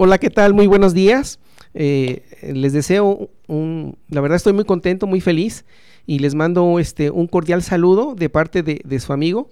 [0.00, 0.54] Hola, ¿qué tal?
[0.54, 1.40] Muy buenos días.
[1.74, 5.64] Eh, les deseo un, la verdad estoy muy contento, muy feliz
[6.06, 9.50] y les mando este un cordial saludo de parte de, su amigo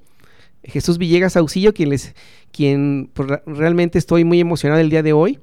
[0.62, 2.14] Jesús Villegas Auxillo, quien les,
[2.52, 5.40] quien pues, realmente estoy muy emocionado el día de hoy.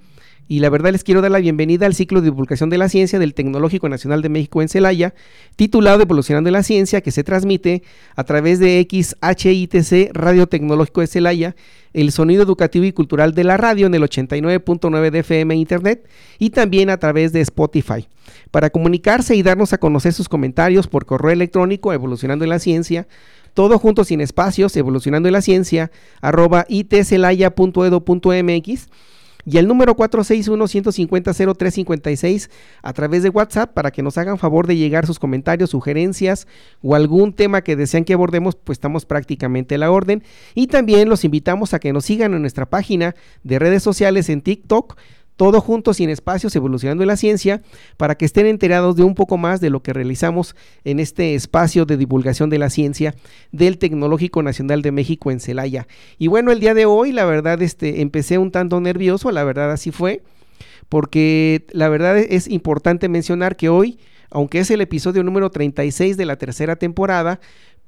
[0.48, 3.18] Y la verdad les quiero dar la bienvenida al ciclo de divulgación de la ciencia
[3.18, 5.14] del Tecnológico Nacional de México en Celaya,
[5.56, 7.84] titulado Evolucionando la Ciencia, que se transmite
[8.16, 11.56] a través de XHITC Radio Tecnológico de Celaya,
[11.94, 16.50] el sonido educativo y cultural de la radio en el 89.9 de FM Internet y
[16.50, 18.10] también a través de Spotify.
[18.52, 23.08] Para comunicarse y darnos a conocer sus comentarios por correo electrónico Evolucionando en la Ciencia,
[23.54, 25.92] todo junto sin espacios, evolucionando en la ciencia,
[26.22, 28.88] arroba itcelaya.edu.mx
[29.46, 32.50] y el número 461-150-0356
[32.82, 36.48] a través de WhatsApp para que nos hagan favor de llegar sus comentarios, sugerencias
[36.82, 40.24] o algún tema que desean que abordemos, pues estamos prácticamente a la orden.
[40.56, 44.42] Y también los invitamos a que nos sigan en nuestra página de redes sociales en
[44.42, 44.96] TikTok
[45.36, 47.62] todo junto sin espacios, evolucionando en la ciencia,
[47.98, 51.86] para que estén enterados de un poco más de lo que realizamos en este espacio
[51.86, 53.16] de divulgación de la ciencia
[53.52, 55.88] del Tecnológico Nacional de México en Celaya.
[56.18, 59.72] Y bueno, el día de hoy, la verdad, este, empecé un tanto nervioso, la verdad
[59.72, 60.22] así fue,
[60.90, 63.98] porque la verdad es importante mencionar que hoy,
[64.30, 67.40] aunque es el episodio número 36 de la tercera temporada,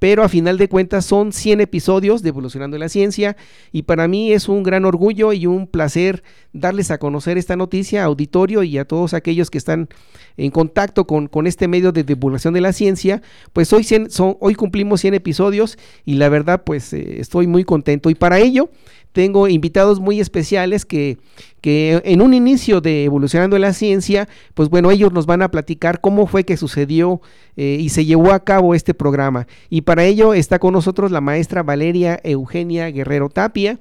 [0.06, 3.36] pero a final de cuentas son 100 episodios de Evolucionando la Ciencia
[3.72, 6.22] y para mí es un gran orgullo y un placer
[6.53, 9.89] darles a conocer esta noticia a auditorio y a todos aquellos que están
[10.38, 14.53] en contacto con, con este medio de divulgación de la ciencia, pues hoy, son, hoy
[14.53, 15.75] cumplimos 100 episodios
[16.06, 18.12] y la verdad pues eh, estoy muy contento.
[18.12, 18.69] Y para ello
[19.16, 21.18] tengo invitados muy especiales que,
[21.62, 26.02] que en un inicio de Evolucionando la Ciencia, pues bueno, ellos nos van a platicar
[26.02, 27.22] cómo fue que sucedió
[27.56, 29.48] eh, y se llevó a cabo este programa.
[29.70, 33.80] Y para ello está con nosotros la maestra Valeria Eugenia Guerrero Tapia,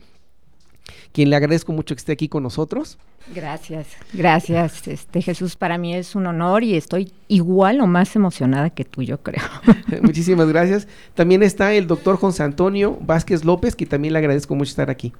[1.12, 2.98] quien le agradezco mucho que esté aquí con nosotros.
[3.34, 8.70] Gracias, gracias, este Jesús, para mí es un honor y estoy igual o más emocionada
[8.70, 9.42] que tú, yo creo.
[10.02, 10.86] Muchísimas gracias.
[11.14, 15.12] También está el doctor José Antonio Vázquez López, que también le agradezco mucho estar aquí.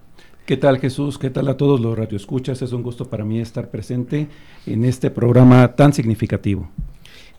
[0.45, 1.17] ¿Qué tal Jesús?
[1.17, 2.61] ¿Qué tal a todos los radioescuchas?
[2.61, 4.29] Es un gusto para mí estar presente
[4.67, 6.69] en este programa tan significativo.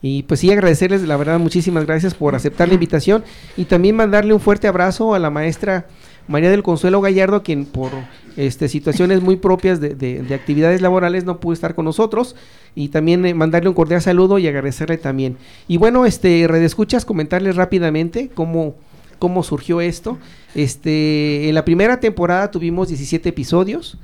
[0.01, 3.23] Y pues sí, agradecerles, la verdad, muchísimas gracias por aceptar la invitación
[3.55, 5.87] y también mandarle un fuerte abrazo a la maestra
[6.27, 7.91] María del Consuelo Gallardo, quien por
[8.35, 12.35] este, situaciones muy propias de, actividades laborales no pudo estar con nosotros
[12.73, 15.37] y también eh, mandarle un cordial saludo y agradecerle también.
[15.67, 18.75] Y bueno, este, redescuchas, comentarles rápidamente cómo,
[19.19, 20.17] cómo surgió esto.
[20.55, 23.97] Este, en la primera temporada tuvimos 17 episodios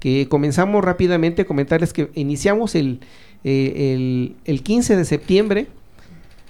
[0.00, 3.00] que comenzamos rápidamente, comentarles que iniciamos el,
[3.44, 5.66] eh, el, el 15 de septiembre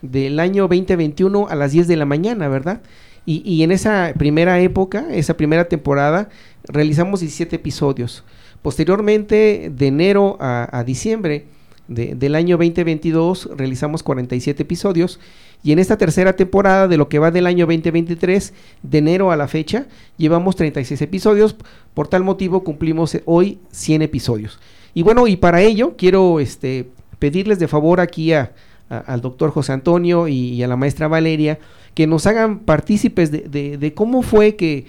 [0.03, 2.83] del año 2021 a las 10 de la mañana, ¿verdad?
[3.31, 6.31] Y, en esa primera época, esa primera temporada,
[6.65, 8.25] realizamos 17 episodios.
[8.63, 11.45] Posteriormente, de enero a, diciembre
[11.89, 15.21] del año 2022, realizamos 47 episodios.
[15.63, 19.37] Y en esta tercera temporada, de lo que va del año 2023, de enero a
[19.37, 21.55] la fecha, llevamos 36 episodios.
[21.93, 24.59] Por tal motivo, cumplimos hoy 100 episodios.
[24.95, 30.29] Y bueno, y para ello, quiero este, pedirles de favor aquí al doctor José Antonio
[30.29, 31.59] y a la maestra Valeria,
[31.95, 34.87] que nos hagan partícipes de, cómo fue que,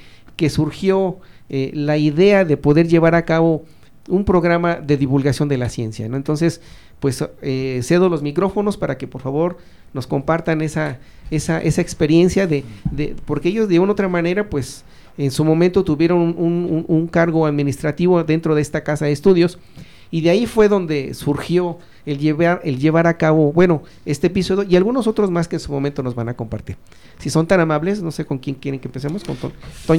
[0.50, 1.18] surgió
[1.50, 3.66] eh, la idea de poder llevar a cabo
[4.08, 6.08] un programa de divulgación de la ciencia.
[6.08, 6.16] ¿no?
[6.16, 6.62] Entonces,
[7.00, 9.58] pues eh, cedo los micrófonos para que por favor
[9.94, 11.00] nos compartan esa,
[11.32, 14.84] esa, esa experiencia de, de, porque ellos de una u otra manera, pues
[15.18, 19.60] en su momento tuvieron un, un cargo administrativo dentro de esta casa de estudios
[20.12, 24.66] y de ahí fue donde surgió el llevar, el llevar a cabo, bueno, este episodio
[24.68, 26.78] y algunos otros más que en su momento nos van a compartir.
[27.20, 29.52] Si son tan amables, no sé con quién quieren que empecemos, con Toño,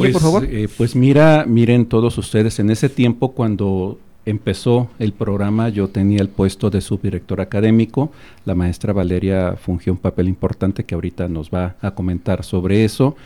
[0.02, 0.44] pues, por favor.
[0.44, 6.20] Eh, pues mira, miren todos ustedes, en ese tiempo cuando empezó el programa yo tenía
[6.20, 8.12] el puesto de subdirector académico,
[8.44, 13.16] la maestra Valeria fungió un papel importante que ahorita nos va a comentar sobre eso.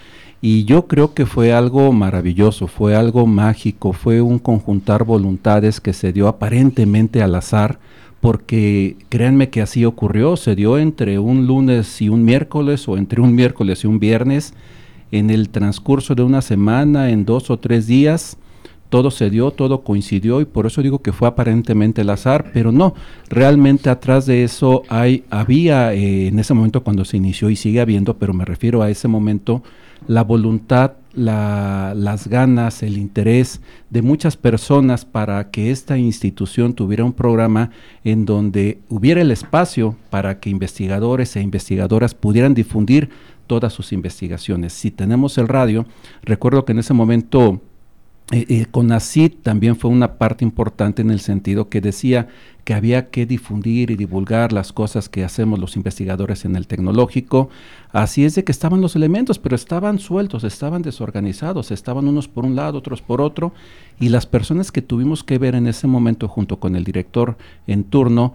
[0.47, 5.95] Y yo creo que fue algo maravilloso, fue algo mágico, fue un conjuntar voluntades que
[5.95, 7.79] se dio aparentemente al azar,
[8.21, 13.23] porque créanme que así ocurrió, se dio entre un lunes y un miércoles o entre
[13.23, 14.53] un miércoles y un viernes,
[15.13, 18.37] en el transcurso de una semana, en dos o tres días,
[18.95, 22.71] todo se dio, todo coincidió y por eso digo que fue aparentemente el azar, pero
[22.71, 22.95] no,
[23.29, 27.81] realmente atrás de eso hay, había eh, en ese momento cuando se inició y sigue
[27.81, 29.65] habiendo, pero me refiero a ese momento,
[30.07, 33.61] la voluntad, las ganas, el interés
[33.91, 37.71] de muchas personas para que esta institución tuviera un programa
[38.05, 43.11] en donde hubiera el espacio para que investigadores e investigadoras pudieran difundir
[43.49, 44.73] todas sus investigaciones.
[44.73, 45.85] Si tenemos el radio,
[46.23, 47.61] recuerdo que en ese momento
[48.33, 52.29] eh, eh, CONACID también fue una parte importante en el sentido que decía
[52.65, 57.51] que había que difundir y divulgar las cosas que hacemos los investigadores en el tecnológico.
[57.93, 62.47] Así es de que estaban los elementos, pero estaban sueltos, estaban desorganizados, estaban unos por
[62.47, 63.53] un lado, otros por otro,
[64.01, 67.37] y las personas que tuvimos que ver en ese momento junto con el director
[67.67, 68.33] en turno,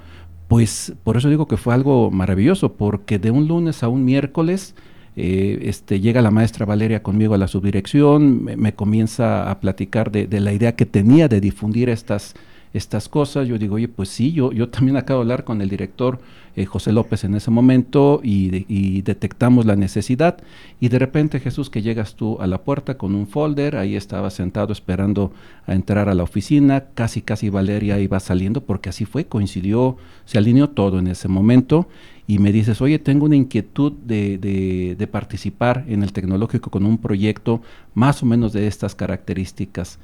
[0.48, 4.76] pues por eso digo que fue algo maravilloso, porque de un lunes a un miércoles,
[5.22, 10.40] eh, este, llega la maestra Valeria conmigo a la subdirección, me, comienza a platicar de,
[10.40, 12.36] la idea que tenía de difundir estas,
[12.74, 13.48] estas cosas.
[13.48, 16.20] Yo digo, oye, pues sí, yo, yo también acabo de hablar con el director
[16.56, 20.38] eh, José López en ese momento y, detectamos la necesidad.
[20.80, 24.30] Y de repente, Jesús, que llegas tú a la puerta con un folder, ahí estaba
[24.30, 25.32] sentado esperando
[25.66, 30.38] a entrar a la oficina, casi, casi Valeria iba saliendo, porque así fue, coincidió, se
[30.38, 31.88] alineó todo en ese momento
[32.30, 37.00] y me dices, oye, tengo una inquietud de, de, participar en el tecnológico con un
[37.00, 37.64] proyecto
[37.96, 39.98] más o menos de estas características.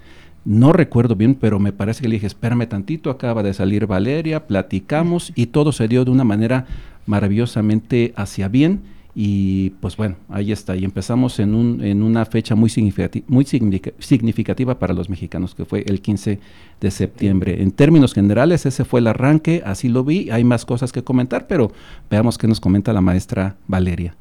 [0.46, 4.46] No recuerdo bien, pero me parece que le dije, espérame tantito, acaba de salir Valeria,
[4.46, 6.68] platicamos y todo se dio de una manera
[7.08, 8.82] maravillosamente hacia bien
[9.18, 10.76] y pues bueno, ahí está.
[10.76, 15.64] Y empezamos en, un, en una fecha muy, significativa, muy significativa para los mexicanos, que
[15.64, 16.40] fue el 15
[16.82, 17.64] de septiembre.
[17.64, 20.30] En términos generales, ese fue el arranque, así lo vi.
[20.32, 21.72] Hay más cosas que comentar, pero
[22.10, 24.16] veamos qué nos comenta la maestra Valeria.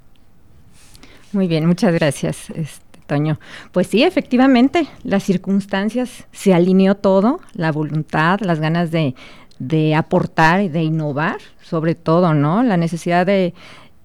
[1.32, 2.50] Muy bien, muchas gracias.
[2.50, 3.39] Este, Toño.
[3.73, 9.15] Pues sí, efectivamente, las circunstancias se alineó todo, la voluntad, las ganas de,
[9.59, 12.62] de aportar y de innovar, sobre todo, ¿no?
[12.62, 13.53] La necesidad de,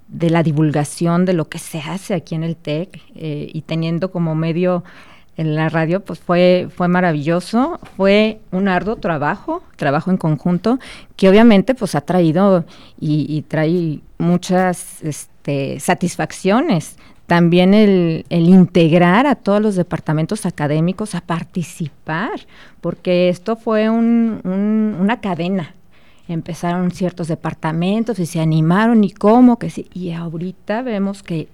[0.09, 4.11] de la divulgación de lo que se hace aquí en el TEC eh, y teniendo
[4.11, 4.83] como medio
[5.37, 10.79] en la radio, pues fue, fue maravilloso, fue un arduo trabajo, trabajo en conjunto,
[11.15, 12.65] que obviamente pues ha traído
[12.99, 16.97] y, trae muchas este, satisfacciones.
[17.29, 22.31] También el, integrar a todos los departamentos académicos a participar,
[22.81, 25.75] porque esto fue una cadena,
[26.27, 29.87] empezaron ciertos departamentos y se animaron y cómo que sí.
[29.93, 31.49] Y ahorita vemos que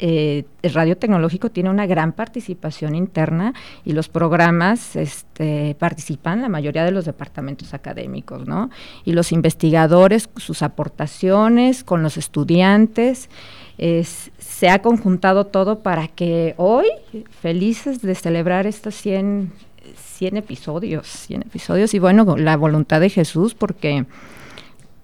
[0.00, 3.54] eh, el radio tecnológico tiene una gran participación interna
[3.86, 8.68] y los programas este, participan la mayoría de los departamentos académicos, ¿no?
[9.06, 13.30] Y los investigadores, sus aportaciones con los estudiantes,
[14.60, 16.84] se ha conjuntado todo para que hoy,
[17.40, 19.50] felices de celebrar estos 100
[19.96, 24.04] 100 episodios, 100 episodios y bueno, la voluntad de Jesús porque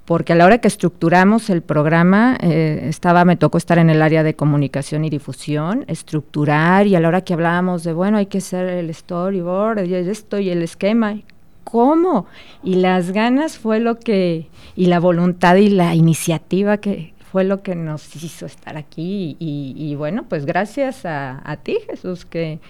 [0.05, 4.03] porque a la hora que estructuramos el programa, eh, estaba, me tocó estar en el
[4.03, 8.27] área de comunicación y difusión, estructurar, y a la hora que hablábamos de, bueno, hay
[8.27, 11.17] que hacer el storyboard, y esto y el esquema,
[11.65, 12.27] ¿cómo?
[12.63, 17.63] Y las ganas fue lo que, y la voluntad y la iniciativa que fue lo
[17.63, 22.61] que nos hizo estar aquí, y, bueno, pues gracias a, ti, Jesús, que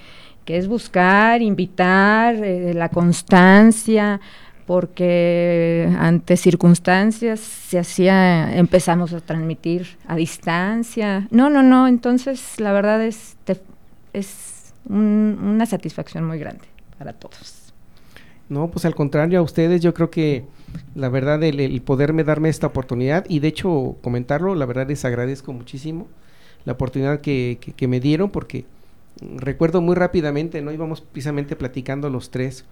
[0.45, 4.21] que es buscar, invitar, eh, la constancia,
[4.67, 11.29] porque ante circunstancias se hacía, empezamos a transmitir a distancia.
[11.31, 13.37] No, no, no, entonces la verdad es,
[14.13, 16.67] es una satisfacción muy grande
[16.99, 17.66] para todos.
[18.49, 20.45] No, pues al contrario a ustedes, yo creo que
[20.95, 25.53] la verdad el, poderme darme esta oportunidad y de hecho comentarlo, la verdad les agradezco
[25.53, 26.07] muchísimo
[26.65, 28.65] la oportunidad que, que me dieron porque
[29.37, 30.73] recuerdo muy rápidamente, ¿no?
[30.73, 32.65] Íbamos precisamente platicando los tres,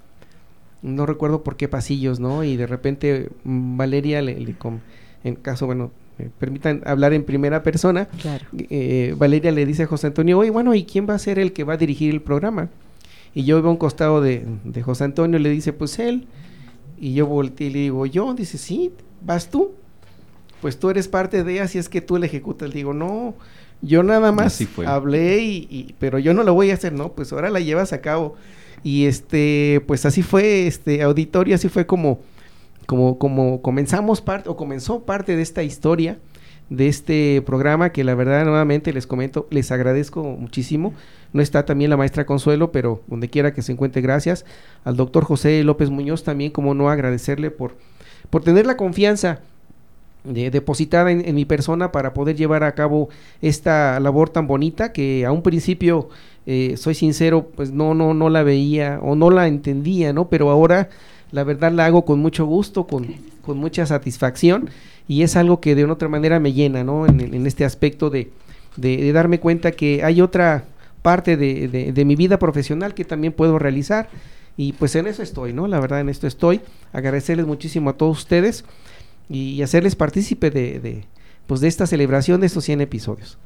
[0.83, 2.45] no recuerdo por qué pasillos, ¿no?
[2.45, 4.57] Y de repente mm, Valeria le,
[5.25, 8.45] en caso, bueno, me permitan hablar en primera persona, claro.
[8.53, 11.53] Eh, Valeria le dice a José Antonio, oye, bueno, ¿y quién va a ser el
[11.53, 12.69] que va a dirigir el programa?
[13.35, 16.29] Y yo iba a un costado de, de José Antonio, le dice, pues él.
[16.99, 19.73] Y yo volteé y le digo, yo, dice, sí, vas tú.
[20.61, 22.69] Pues tú eres parte de ella, si es que tú le ejecutas.
[22.69, 23.35] Le digo, no,
[23.83, 27.51] yo nada más hablé y, pero yo no lo voy a hacer, no, pues ahora
[27.51, 28.35] la llevas a cabo.
[28.83, 32.21] Y este, pues así fue, este auditorio, así fue como,
[32.87, 36.19] como, como comenzamos parte, o comenzó parte de esta historia,
[36.71, 40.95] de este programa, que la verdad nuevamente les comento, les agradezco muchísimo.
[41.33, 44.45] No está también la maestra Consuelo, pero donde quiera que se encuentre, gracias.
[44.85, 47.77] Al doctor José López Muñoz también, como no agradecerle por,
[48.31, 49.41] por tener la confianza
[50.25, 53.11] depositada en, mi persona para poder llevar a cabo
[53.43, 56.09] esta labor tan bonita que a un principio,
[56.47, 60.29] eh, soy sincero, pues no, no, no la veía o no la entendía, ¿no?
[60.31, 60.89] Pero ahora
[61.35, 63.09] la verdad la hago con mucho gusto, con,
[63.43, 64.71] con mucha satisfacción
[65.09, 67.07] y es algo que de una otra manera me llena, ¿no?
[67.07, 68.31] En, este aspecto de,
[68.77, 70.65] de, darme cuenta que hay otra
[71.03, 74.09] parte de, de mi vida profesional que también puedo realizar
[74.57, 75.67] y pues en eso estoy, ¿no?
[75.67, 76.61] La verdad en esto estoy.
[76.93, 78.65] Agradecerles muchísimo a todos ustedes
[79.29, 81.05] y, hacerles partícipe de, de,
[81.49, 83.39] pues de esta celebración de estos 100 episodios.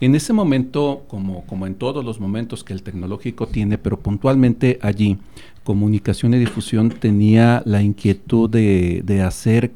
[0.00, 4.78] En ese momento, como, como en todos los momentos que el tecnológico tiene, pero puntualmente
[4.82, 5.18] allí,
[5.62, 9.72] comunicación y difusión tenía la inquietud de, de hacer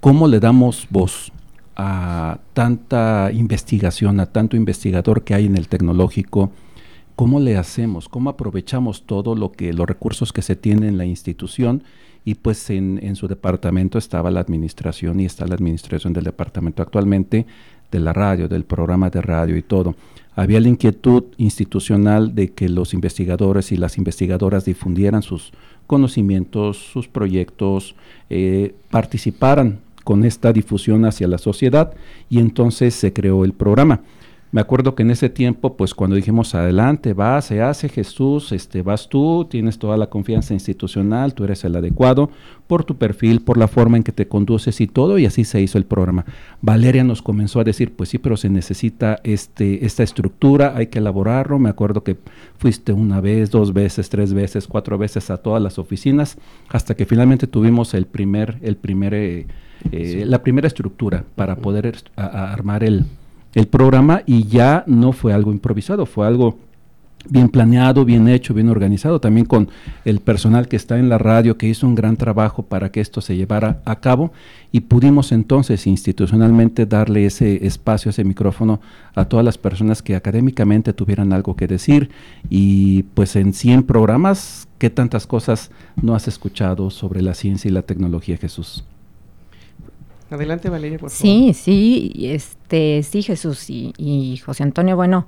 [0.00, 1.32] cómo le damos voz
[1.76, 6.50] a tanta investigación, a tanto investigador que hay en el tecnológico,
[7.14, 11.04] cómo le hacemos, cómo aprovechamos todo lo que los recursos que se tienen en la
[11.04, 11.84] institución
[12.24, 17.46] y pues en, su departamento estaba la administración y está la administración del departamento actualmente
[17.90, 19.94] de la radio, del programa de radio y todo.
[20.34, 25.52] Había la inquietud institucional de que los investigadores y las investigadoras difundieran sus
[25.86, 27.96] conocimientos, sus proyectos,
[28.30, 31.92] eh, participaran con esta difusión hacia la sociedad
[32.28, 34.00] y entonces se creó el programa.
[34.52, 38.82] Me acuerdo que en ese tiempo, pues cuando dijimos adelante, va, se hace Jesús, este,
[38.82, 42.30] vas tú, tienes toda la confianza institucional, tú eres el adecuado
[42.66, 45.60] por tu perfil, por la forma en que te conduces y todo, y así se
[45.60, 46.24] hizo el programa.
[46.62, 50.98] Valeria nos comenzó a decir, pues sí, pero se necesita este, esta estructura, hay que
[50.98, 51.60] elaborarlo.
[51.60, 52.16] Me acuerdo que
[52.58, 56.38] fuiste una vez, dos veces, tres veces, cuatro veces a todas las oficinas,
[56.68, 59.46] hasta que finalmente tuvimos el primer, el primer, eh,
[59.92, 63.04] eh, la primera estructura para poder armar el
[63.54, 66.58] el programa y ya no fue algo improvisado, fue algo
[67.28, 69.68] bien planeado, bien hecho, bien organizado, también con
[70.04, 73.20] el personal que está en la radio que hizo un gran trabajo para que esto
[73.20, 74.32] se llevara a cabo
[74.72, 78.80] y pudimos entonces institucionalmente darle ese espacio, ese micrófono
[79.14, 82.10] a todas las personas que académicamente tuvieran algo que decir
[82.48, 87.72] y pues en 100 programas, ¿qué tantas cosas no has escuchado sobre la ciencia y
[87.72, 88.84] la tecnología, Jesús?
[90.30, 91.20] Adelante, Valeria, por favor.
[91.20, 94.94] Sí, sí, este, sí, Jesús y, José Antonio.
[94.94, 95.26] Bueno,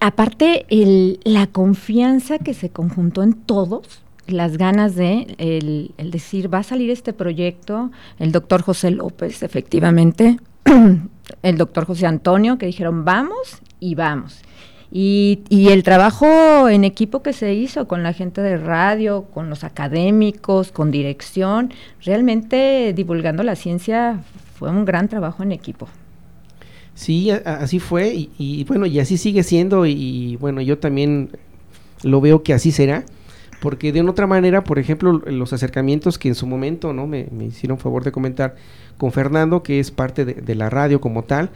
[0.00, 6.52] aparte el, la confianza que se conjuntó en todos, las ganas de el, el, decir,
[6.52, 10.38] va a salir este proyecto, el doctor José López, efectivamente,
[11.42, 14.42] el doctor José Antonio, que dijeron, vamos y vamos.
[14.90, 19.62] Y, el trabajo en equipo que se hizo con la gente de radio, con los
[19.64, 24.20] académicos, con dirección, realmente divulgando la ciencia
[24.54, 25.88] fue un gran trabajo en equipo.
[26.94, 31.30] Sí, así fue y, bueno, y así sigue siendo y, bueno, yo también
[32.02, 33.04] lo veo que así será,
[33.60, 37.28] porque de una otra manera, por ejemplo, los acercamientos que en su momento no me,
[37.46, 38.56] hicieron favor de comentar
[38.96, 41.50] con Fernando, que es parte de la radio como tal,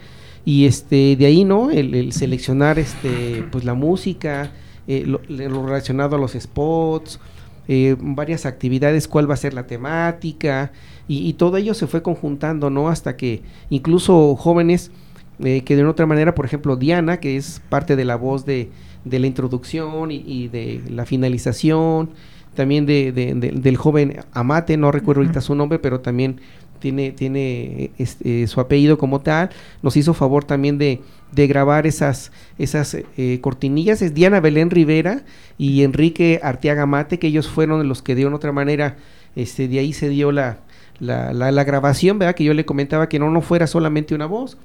[0.45, 4.51] y este de ahí no el, seleccionar este pues la música
[4.87, 5.19] eh, lo,
[5.65, 7.19] relacionado a los spots
[7.67, 10.71] eh, varias actividades cuál va a ser la temática
[11.07, 14.91] y, todo ello se fue conjuntando no hasta que incluso jóvenes
[15.39, 18.69] eh, que de otra manera por ejemplo Diana que es parte de la voz de,
[19.05, 22.09] de la introducción y, de la finalización
[22.55, 26.39] también de, del joven Amate, no recuerdo ahorita su nombre, pero también
[26.83, 30.99] tiene, tiene este, su apellido como tal, nos hizo favor también de,
[31.31, 35.23] de grabar esas, esas eh, cortinillas, es Diana Belén Rivera
[35.57, 38.97] y Enrique Arteaga Mate, que ellos fueron los que una otra manera,
[39.37, 40.59] este, de ahí se dio la,
[40.99, 42.35] la, la, grabación, ¿verdad?
[42.35, 44.57] Que yo le comentaba que no, no fuera solamente una voz,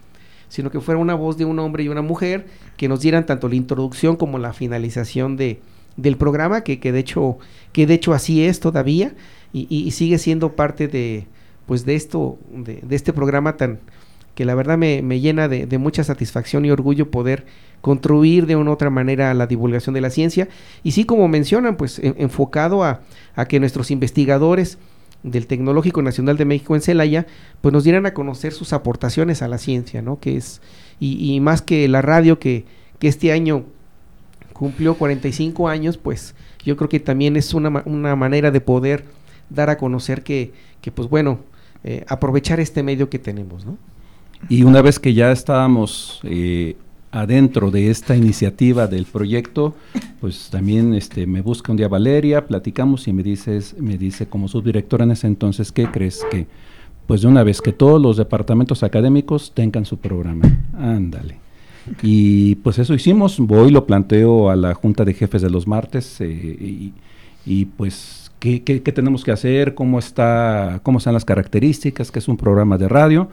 [0.49, 2.47] sino que fuera una voz de un hombre y una mujer,
[2.77, 5.61] que nos dieran tanto la introducción como la finalización de,
[5.97, 7.39] del programa, que, que, de hecho,
[7.71, 9.15] que de hecho así es todavía,
[9.53, 11.27] y sigue siendo parte de,
[11.69, 13.79] pues de esto, de, este programa tan
[14.35, 17.45] que la verdad me, llena de, mucha satisfacción y orgullo poder
[17.83, 20.49] contribuir de una otra manera a la divulgación de la ciencia.
[20.83, 23.03] Y sí como mencionan pues enfocado a,
[23.49, 24.79] que nuestros investigadores
[25.23, 27.27] del Tecnológico Nacional de México en Celaya
[27.61, 30.61] pues nos dieran a conocer sus aportaciones a la ciencia no que es
[31.01, 32.65] y, más que la radio que,
[33.01, 33.65] que este año
[34.53, 39.05] cumplió 45 años pues yo creo que también es una, una manera de poder
[39.51, 41.41] dar a conocer que, que pues bueno
[41.85, 43.77] eh, aprovechar este medio que tenemos, ¿no?
[44.49, 46.77] Y una vez que ya estábamos eh,
[47.11, 49.75] adentro de esta iniciativa del proyecto,
[50.21, 54.49] pues también este, me busca un día Valeria, platicamos y me dices, me dice como
[54.49, 56.47] subdirectora en ese entonces, ¿qué crees que?
[57.07, 60.45] Pues de una vez que todos los departamentos académicos tengan su programa.
[60.77, 61.39] Ándale.
[62.03, 66.21] Y pues eso hicimos, voy, lo planteo a la Junta de Jefes de los martes
[66.21, 66.93] eh, y,
[67.47, 68.61] y pues qué,
[68.95, 73.29] tenemos que hacer, cómo, está, cómo están las características, que es un programa de radio.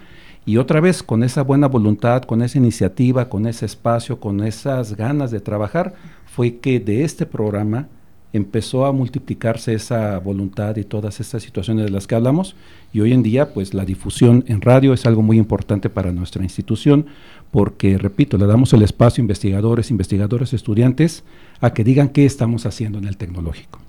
[0.45, 4.95] Y otra vez, con esa buena voluntad, con esa iniciativa, con ese espacio, con esas
[4.95, 5.95] ganas de trabajar,
[6.25, 7.88] fue que de este programa
[8.33, 12.57] empezó a multiplicarse esa voluntad y todas estas situaciones de las que hablamos
[12.91, 16.43] y hoy en día pues la difusión en radio es algo muy importante para nuestra
[16.43, 17.05] institución
[17.51, 21.24] porque repito, le damos el espacio a investigadores, investigadores, estudiantes
[21.62, 23.85] a que digan qué estamos haciendo en el tecnológico.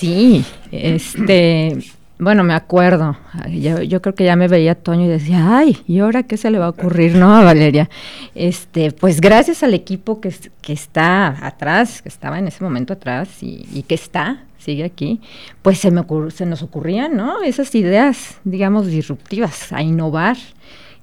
[0.00, 1.78] Sí, este
[2.20, 3.16] bueno, me acuerdo.
[3.48, 6.58] Yo, creo que ya me veía Toño y decía, ay, ¿y ahora qué se le
[6.58, 7.88] va a ocurrir, no, a Valeria?
[8.34, 10.30] Este, pues gracias al equipo que,
[10.60, 15.22] que está atrás, que estaba en ese momento atrás y, que está, sigue aquí,
[15.62, 17.42] pues se, me se nos ocurrían, ¿no?
[17.42, 20.36] Esas ideas, digamos, disruptivas, a innovar.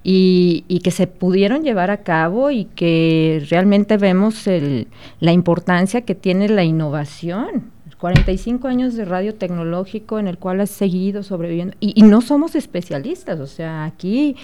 [0.04, 4.86] Y, y, que se pudieron llevar a cabo y que realmente vemos el,
[5.18, 10.70] la importancia que tiene la innovación 45 años de radio tecnológico en el cual has
[10.70, 11.76] seguido sobreviviendo.
[11.80, 14.36] Y, no somos especialistas, o sea, aquí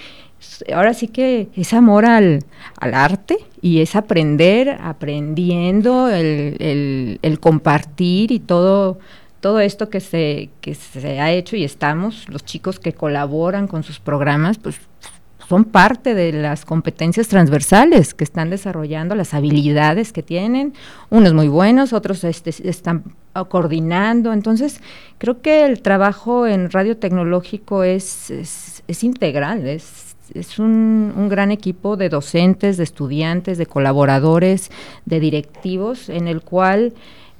[0.74, 2.44] ahora sí que es amor al,
[2.80, 8.98] arte y es aprender, aprendiendo, el, el, compartir y todo
[9.40, 13.82] todo esto que se, que se ha hecho y estamos, los chicos que colaboran con
[13.82, 14.80] sus programas, pues
[15.48, 20.74] son parte de las competencias transversales que están desarrollando, las habilidades que tienen,
[21.10, 23.04] unos muy buenos, otros este, están
[23.48, 24.32] coordinando.
[24.32, 24.80] Entonces,
[25.18, 31.50] creo que el trabajo en radio tecnológico es, es, integral, es, es un, un, gran
[31.50, 34.70] equipo de docentes, de estudiantes, de colaboradores,
[35.04, 36.94] de directivos, en el cual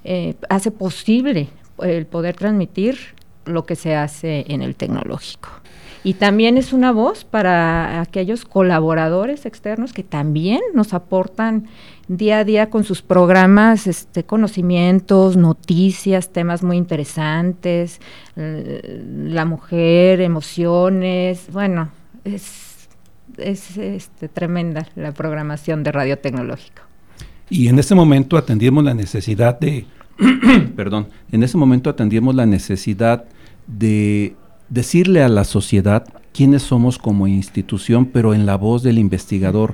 [0.05, 2.99] eh, hace posible el poder transmitir
[3.47, 5.64] lo que se hace en el tecnológico
[6.05, 11.67] y también es una voz para aquellos colaboradores externos que también nos aportan
[12.09, 18.03] día a día con sus programas este, conocimientos, noticias, temas muy interesantes,
[18.37, 21.89] la mujer, emociones, bueno,
[22.25, 22.87] es,
[23.39, 26.83] es este, tremenda la programación de Radio Tecnológico.
[27.49, 29.87] Y en ese momento atendimos la necesidad de,
[30.77, 33.25] perdón, en ese momento atendimos la necesidad
[33.67, 34.35] de
[34.75, 39.73] decirle a la sociedad quiénes somos como institución, pero en la voz del investigador,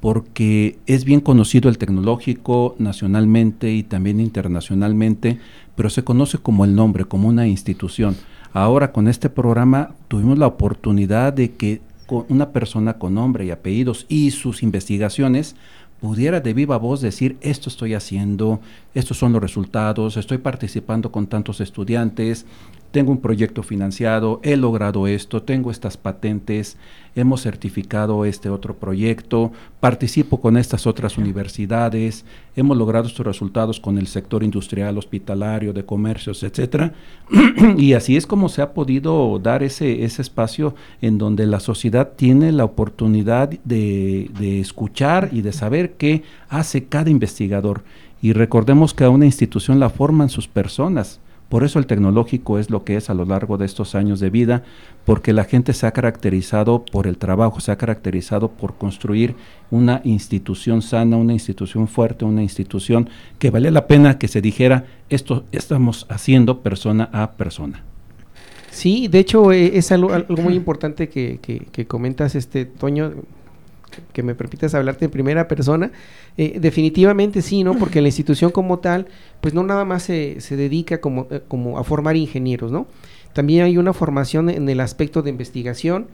[0.00, 5.38] porque es bien conocido el tecnológico nacionalmente y también internacionalmente,
[5.76, 8.16] pero se conoce como el nombre, como una institución.
[8.52, 11.80] Ahora con este programa tuvimos la oportunidad de que
[12.28, 15.54] una persona con nombre y apellidos y sus investigaciones
[16.00, 18.60] pudiera de viva voz decir, esto estoy haciendo,
[18.94, 22.46] estos son los resultados, estoy participando con tantos estudiantes,
[22.90, 26.76] tengo un proyecto financiado, he logrado esto, tengo estas patentes,
[27.14, 32.24] hemos certificado este otro proyecto, participo con estas otras universidades,
[32.56, 36.92] hemos logrado estos resultados con el sector industrial, hospitalario, de comercios, etcétera.
[37.76, 42.12] y así es como se ha podido dar ese, ese espacio en donde la sociedad
[42.16, 47.82] tiene la oportunidad de, de escuchar y de saber qué hace cada investigador.
[48.22, 52.70] Y recordemos que a una institución la forman sus personas por eso el tecnológico es
[52.70, 54.62] lo que es a lo largo de estos años de vida,
[55.04, 59.34] porque la gente se ha caracterizado por el trabajo, se ha caracterizado por construir
[59.68, 63.10] una institución sana, una institución fuerte, una institución
[63.40, 67.82] que vale la pena que se dijera, esto estamos haciendo persona a persona.
[68.70, 73.10] Sí, de hecho eh, es algo, muy importante que, que comentas, este Toño,
[74.12, 75.90] que me permitas hablarte en primera persona,
[76.36, 77.76] eh, definitivamente sí, ¿no?
[77.76, 79.06] Porque la institución como tal,
[79.40, 82.86] pues no nada más se, se dedica como, eh, como a formar ingenieros, ¿no?
[83.32, 86.06] También hay una formación en el aspecto de investigación,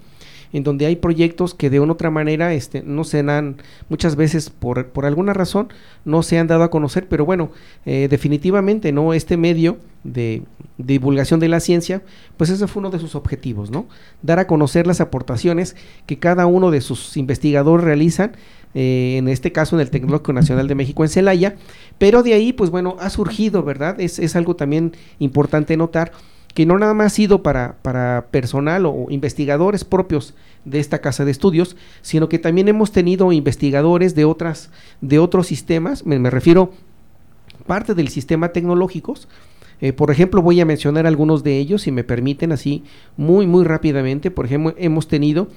[0.52, 3.56] en donde hay proyectos que de una otra manera este, no se dan,
[3.88, 5.68] muchas veces por, por alguna razón,
[6.04, 7.50] no se han dado a conocer, pero bueno,
[7.84, 9.12] eh, definitivamente, ¿no?
[9.12, 10.42] Este medio de,
[10.78, 12.02] divulgación de la ciencia,
[12.36, 13.86] pues ese fue uno de sus objetivos, ¿no?
[14.22, 18.36] Dar a conocer las aportaciones que cada uno de sus investigadores realizan,
[18.74, 21.56] eh, en este caso en el Tecnológico Nacional de México en Celaya,
[21.98, 24.00] pero de ahí, pues bueno, ha surgido, ¿verdad?
[24.00, 26.12] Es, es algo también importante notar
[26.56, 30.32] que no nada más ha sido para, para personal o investigadores propios
[30.64, 34.70] de esta casa de estudios, sino que también hemos tenido investigadores de otras,
[35.02, 36.70] de otros sistemas, me, refiero
[37.66, 39.28] parte del sistema tecnológicos.
[39.82, 42.84] Eh, por ejemplo, voy a mencionar algunos de ellos, si me permiten, así
[43.18, 44.30] muy, muy rápidamente.
[44.30, 45.48] Por ejemplo, hemos tenido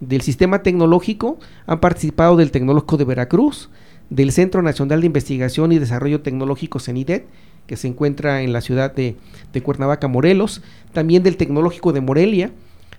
[0.00, 3.70] del sistema tecnológico, han participado del Tecnológico de Veracruz,
[4.10, 7.28] del Centro Nacional de Investigación y Desarrollo Tecnológico CENIDET,
[7.66, 9.16] que se encuentra en la ciudad de,
[9.62, 12.50] Cuernavaca, Morelos, también del Tecnológico de Morelia,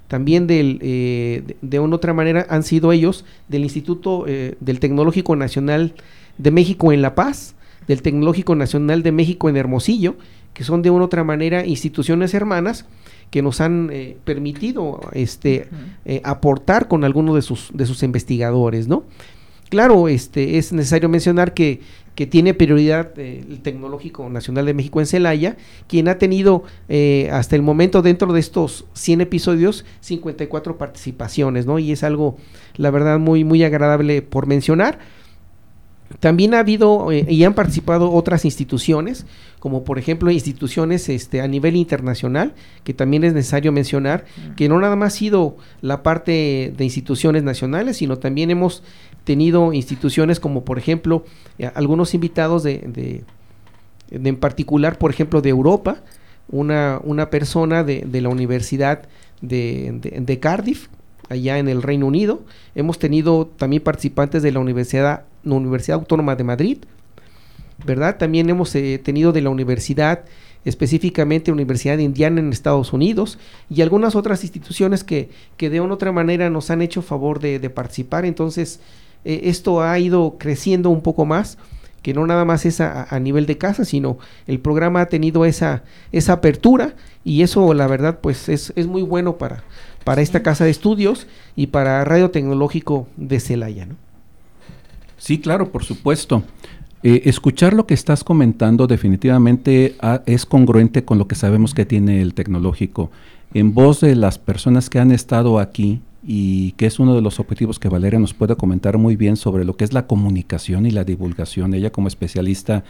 [0.08, 5.36] también del, eh, de, una otra manera han sido ellos del Instituto eh, del Tecnológico
[5.36, 5.93] Nacional
[6.38, 7.56] de México en La Paz,
[7.88, 10.15] del Tecnológico Nacional de México en Hermosillo,
[10.54, 12.86] que son de una otra manera instituciones hermanas
[13.32, 15.67] que nos han eh, permitido este,
[16.23, 19.06] aportar con algunos de sus, de sus investigadores, ¿no?
[19.73, 21.81] Claro, este, es necesario mencionar que,
[22.13, 25.57] que tiene prioridad eh, el Tecnológico Nacional de México en Celaya,
[25.88, 26.63] quien ha tenido
[27.31, 31.79] hasta el momento dentro de estos 100 episodios 54 participaciones, ¿no?
[31.79, 32.38] Y es algo,
[32.75, 34.99] la verdad, muy, muy agradable por mencionar.
[36.19, 39.25] También ha habido y han participado otras instituciones,
[39.59, 44.79] como por ejemplo instituciones este, a nivel internacional, que también es necesario mencionar, que no
[44.79, 48.83] nada más ha sido la parte de instituciones nacionales, sino también hemos
[49.23, 51.25] tenido instituciones como por ejemplo
[51.57, 53.23] eh, algunos invitados de,
[54.12, 55.97] en particular, por ejemplo, de Europa,
[56.49, 59.03] una, una persona de, la Universidad
[59.41, 60.88] de, de Cardiff,
[61.29, 62.41] allá en el Reino Unido.
[62.75, 66.77] Hemos tenido también participantes de la Universidad, la Universidad Autónoma de Madrid,
[67.86, 68.17] ¿verdad?
[68.17, 70.25] También hemos eh, tenido de la universidad,
[70.65, 73.38] específicamente Universidad de Indiana en Estados Unidos
[73.69, 77.39] y algunas otras instituciones que, que de una u otra manera nos han hecho favor
[77.39, 78.25] de, participar.
[78.25, 78.79] Entonces,
[79.25, 81.57] eh, esto ha ido creciendo un poco más
[82.03, 85.83] que no nada más es a, nivel de casa, sino el programa ha tenido esa,
[86.12, 89.63] esa apertura y eso la verdad pues es, es muy bueno para,
[90.03, 93.86] para esta casa de estudios y para Radio Tecnológico de Celaya.
[93.86, 93.95] ¿no?
[95.17, 96.43] Sí, claro, por supuesto.
[97.03, 101.86] Eh, escuchar lo que estás comentando definitivamente ah, es congruente con lo que sabemos que
[101.86, 103.12] tiene el tecnológico.
[103.53, 107.39] En voz de las personas que han estado aquí y que es uno de los
[107.39, 110.91] objetivos que Valeria nos puede comentar muy bien sobre lo que es la comunicación y
[110.91, 111.73] la divulgación.
[111.73, 112.83] Ella como especialista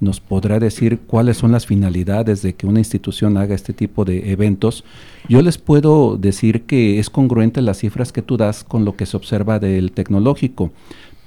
[0.00, 4.30] nos podrá decir cuáles son las finalidades de que una institución haga este tipo de
[4.30, 4.84] eventos.
[5.28, 9.06] Yo les puedo decir que es congruente las cifras que tú das con lo que
[9.06, 10.70] se observa del tecnológico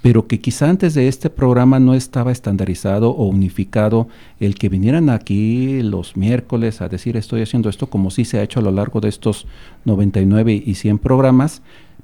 [0.02, 4.08] pero que quizá antes de este programa no estaba estandarizado o unificado
[4.40, 8.42] el que vinieran aquí los miércoles a decir estoy haciendo esto como sí se ha
[8.42, 9.46] hecho a lo largo de estos
[9.84, 11.62] 99 y 100 programas,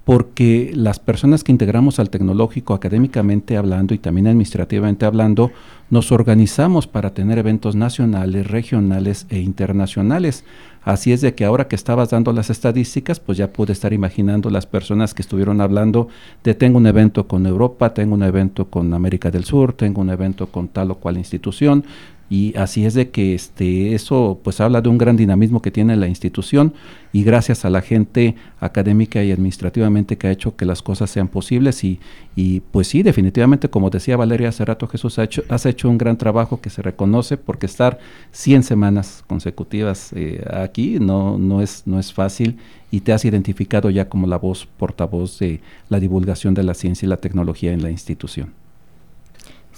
[0.08, 5.50] porque las personas que integramos al tecnológico académicamente hablando y también administrativamente hablando,
[5.90, 10.44] nos organizamos para tener eventos nacionales, regionales e internacionales.
[10.82, 14.48] Así es de que ahora que estabas dando las estadísticas, pues ya pude estar imaginando
[14.48, 16.08] las personas que estuvieron hablando
[16.42, 20.08] de tengo un evento con Europa, tengo un evento con América del Sur, tengo un
[20.08, 21.84] evento con tal o cual institución,
[22.30, 25.96] y así es de que este eso pues habla de un gran dinamismo que tiene
[25.96, 26.74] la institución
[27.12, 31.28] y gracias a la gente académica y administrativamente que ha hecho que las cosas sean
[31.28, 32.00] posibles y,
[32.36, 35.96] y pues sí definitivamente como decía Valeria hace rato Jesús ha hecho, has hecho un
[35.96, 37.98] gran trabajo que se reconoce porque estar
[38.32, 42.58] 100 semanas consecutivas eh, aquí no, no, es, no es fácil
[42.90, 47.06] y te has identificado ya como la voz portavoz de la divulgación de la ciencia
[47.06, 48.52] y la tecnología en la institución.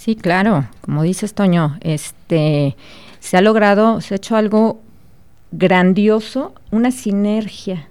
[0.01, 2.75] Sí, claro, como dices Toño, este
[3.19, 4.81] se ha logrado, se ha hecho algo
[5.53, 7.87] grandioso, una sinergia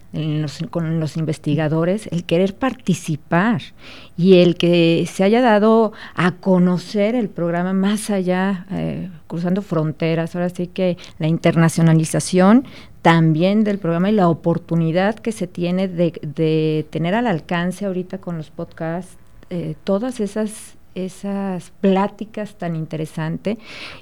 [0.72, 3.62] con los investigadores, el querer participar
[4.18, 10.36] y el que se haya dado a conocer el programa más allá, eh, cruzando fronteras,
[10.36, 12.66] ahora sí que la internacionalización
[13.04, 18.36] también del programa y la oportunidad que se tiene de, tener al alcance ahorita con
[18.36, 19.16] los podcasts
[19.52, 23.58] eh, todas esas esas pláticas tan interesantes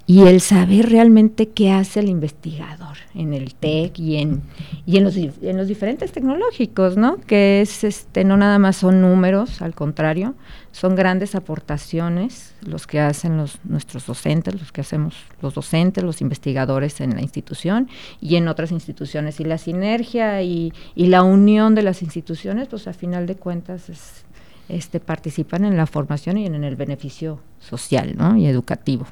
[0.05, 4.41] y el saber realmente qué hace el investigador en el TEC y en,
[4.85, 7.17] y en, los, en los diferentes tecnológicos, ¿no?
[7.17, 10.35] Que es, este, no nada más son números, al contrario,
[10.71, 16.21] son grandes aportaciones los que hacen los, nuestros docentes, los que hacemos los docentes, los
[16.21, 17.89] investigadores en la institución
[18.21, 19.39] y en otras instituciones.
[19.39, 23.89] Y la sinergia y, y la unión de las instituciones, pues a final de cuentas
[23.89, 24.23] es
[24.69, 29.05] este, participan en la formación y en, el beneficio social y educativo.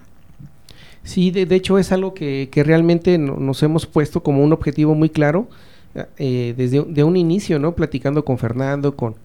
[1.03, 5.47] Sí, de, hecho es algo que, realmente nos hemos puesto como un objetivo muy claro
[6.17, 7.73] eh, desde de un inicio, ¿no?
[7.75, 9.15] Platicando con Fernando, con,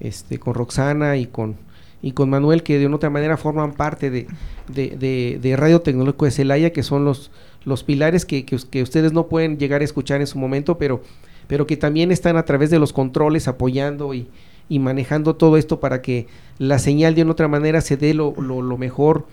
[0.00, 1.56] este, con Roxana y con,
[2.00, 6.70] y con Manuel, que de una otra manera forman parte de, Radio Tecnológico de Celaya,
[6.70, 7.30] que son los,
[7.64, 11.02] los pilares que, que, ustedes no pueden llegar a escuchar en su momento, pero,
[11.48, 14.28] pero que también están a través de los controles apoyando y,
[14.68, 16.26] y manejando todo esto para que
[16.58, 19.26] la señal de una otra manera se dé lo, lo, mejor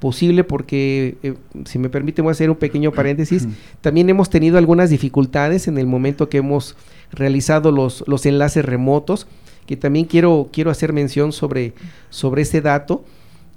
[0.00, 3.46] posible porque, eh, si me permite, voy a hacer un pequeño paréntesis,
[3.80, 6.76] también hemos tenido algunas dificultades en el momento que hemos
[7.12, 9.26] realizado los, los enlaces remotos,
[9.66, 11.74] que también quiero, quiero hacer mención sobre,
[12.08, 13.04] sobre ese dato.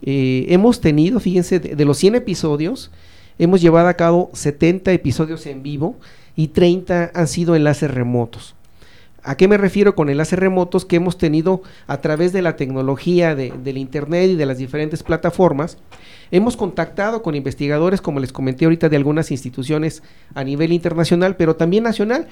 [0.04, 2.91] Eh, hemos tenido, fíjense, de, de, los 100 episodios,
[3.39, 5.98] hemos llevado a cabo 70 episodios en vivo
[6.36, 8.54] y 30 han sido enlaces remotos
[9.25, 13.36] ¿A qué me refiero con enlaces remotos que hemos tenido a través de la tecnología
[13.36, 15.77] de, del Internet y de las diferentes plataformas?
[16.29, 20.03] Hemos contactado con investigadores, como les comenté ahorita, de algunas instituciones
[20.36, 22.27] a nivel internacional, pero también nacional,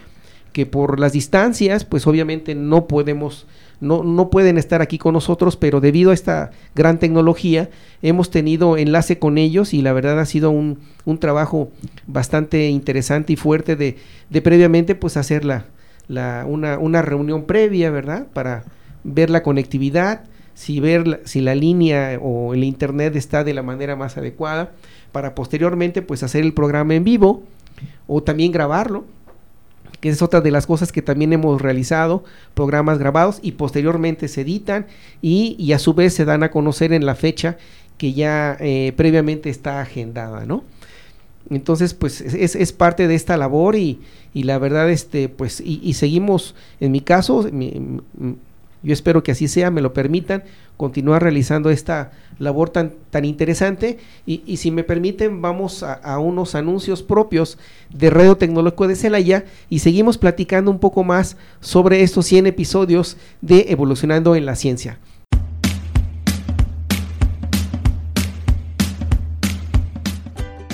[0.51, 3.47] que por las distancias, pues obviamente no podemos,
[3.79, 7.69] no, no pueden estar aquí con nosotros, pero debido a esta gran tecnología,
[8.01, 11.71] hemos tenido enlace con ellos y la verdad ha sido un, un trabajo
[12.05, 13.95] bastante interesante y fuerte de,
[14.29, 15.67] de previamente pues hacer la,
[16.11, 18.27] la, una, una reunión previa, ¿verdad?
[18.33, 18.65] Para
[19.03, 23.63] ver la conectividad, si ver la, si la línea o el internet está de la
[23.63, 24.71] manera más adecuada,
[25.11, 27.43] para posteriormente pues hacer el programa en vivo
[28.07, 29.05] o también grabarlo,
[30.01, 34.41] que es otra de las cosas que también hemos realizado, programas grabados y posteriormente se
[34.41, 34.87] editan
[35.21, 37.57] y, y a su vez se dan a conocer en la fecha
[37.97, 40.63] que ya eh, previamente está agendada, ¿no?
[41.49, 43.99] Entonces, pues es, es, parte de esta labor y,
[44.33, 47.99] la verdad, este, pues, y, y seguimos, en mi caso, mi,
[48.83, 50.43] yo espero que así sea, me lo permitan,
[50.75, 53.99] continuar realizando esta labor tan, tan interesante.
[54.25, 57.59] Y, y si me permiten, vamos a, a, unos anuncios propios
[57.93, 63.17] de Radio Tecnológico de Celaya y seguimos platicando un poco más sobre estos 100 episodios
[63.41, 64.97] de Evolucionando en la Ciencia.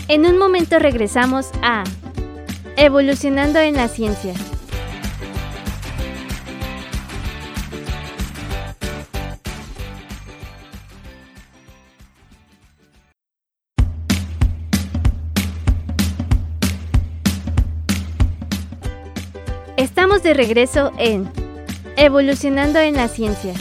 [0.10, 1.84] En un momento regresamos a
[2.78, 4.34] Evolucionando en la Ciencia.
[19.76, 21.30] Estamos de regreso en
[21.98, 23.54] Evolucionando en la Ciencia.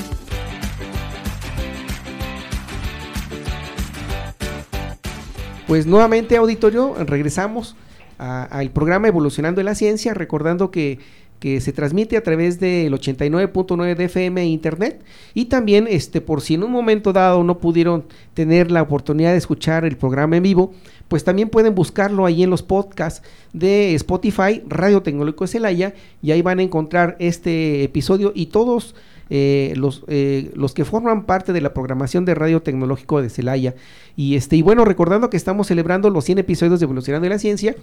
[5.66, 7.74] Pues nuevamente, auditorio, regresamos
[8.18, 11.00] al programa Evolucionando en la Ciencia, recordando que,
[11.40, 15.02] que se transmite a través del 89.9 de FM e Internet.
[15.34, 19.38] Y también, este, por si en un momento dado no pudieron tener la oportunidad de
[19.38, 20.72] escuchar el programa en vivo,
[21.08, 26.30] pues también pueden buscarlo ahí en los podcasts de Spotify, Radio Tecnológico de Celaya, y
[26.30, 28.94] ahí van a encontrar este episodio y todos
[29.28, 33.74] eh, los, eh, los que forman parte de la programación de Radio Tecnológico de Celaya.
[34.16, 37.38] Y, este, y bueno, recordando que estamos celebrando los 100 episodios de Evolucionando de la
[37.38, 37.74] Ciencia,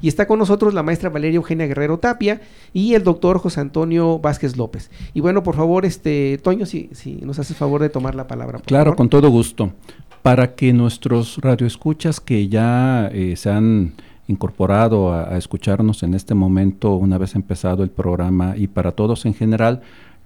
[0.00, 2.40] y está con nosotros la maestra Valeria Eugenia Guerrero Tapia
[2.72, 4.90] y el doctor José Antonio Vázquez López.
[5.12, 8.60] Y bueno, por favor, este Toño, si, si nos haces favor de tomar la palabra.
[8.64, 8.96] claro, favor.
[8.96, 9.72] con todo gusto.
[10.22, 13.94] Para que nuestros radioescuchas que ya eh, se han
[14.28, 19.26] incorporado a, a, escucharnos en este momento, una vez empezado el programa, y para todos
[19.26, 19.82] en general,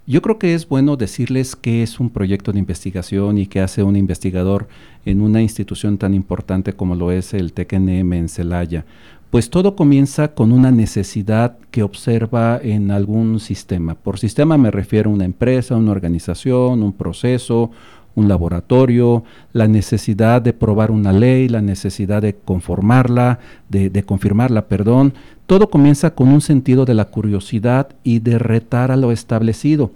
[0.07, 3.83] yo creo que es bueno decirles qué es un proyecto de investigación y qué hace
[3.83, 4.69] un investigador
[5.05, 8.85] en una institución tan importante como lo es el TECNM en Celaya.
[9.31, 13.97] Pues todo comienza con una necesidad que observa en algún sistema.
[13.97, 17.73] Por sistema me refiero a una empresa, una organización, un proceso,
[18.17, 25.13] un laboratorio, la necesidad de probar una ley, la necesidad de conformarla, de, confirmarla, perdón.
[25.47, 29.93] Todo comienza con un sentido de la curiosidad y de retar a lo establecido.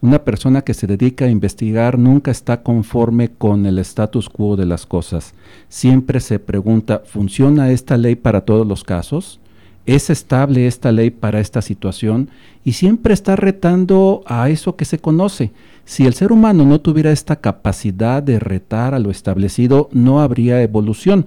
[0.00, 4.66] Una persona que se dedica a investigar nunca está conforme con el status quo de
[4.66, 5.34] las cosas.
[5.68, 9.40] Siempre se pregunta, ¿funciona esta ley para todos los casos?
[9.86, 12.30] ¿Es estable esta ley para esta situación?
[12.64, 15.52] Y siempre está retando a eso que se conoce.
[15.84, 20.62] Si el ser humano no tuviera esta capacidad de retar a lo establecido, no habría
[20.62, 21.26] evolución.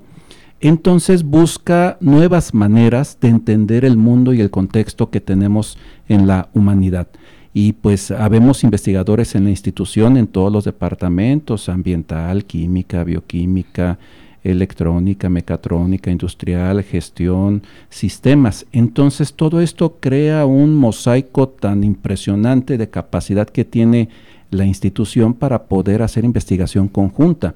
[0.59, 5.77] Entonces busca nuevas maneras de entender el mundo y el contexto que tenemos
[6.09, 7.07] en la humanidad.
[7.53, 13.99] Y pues habemos investigadores en la institución, en todos los departamentos, ambiental, química, bioquímica,
[14.51, 18.65] electrónica, mecatrónica, industrial, gestión, sistemas.
[18.71, 24.09] Entonces todo esto crea un mosaico tan impresionante de capacidad que tiene
[24.49, 27.55] la institución para poder hacer investigación conjunta.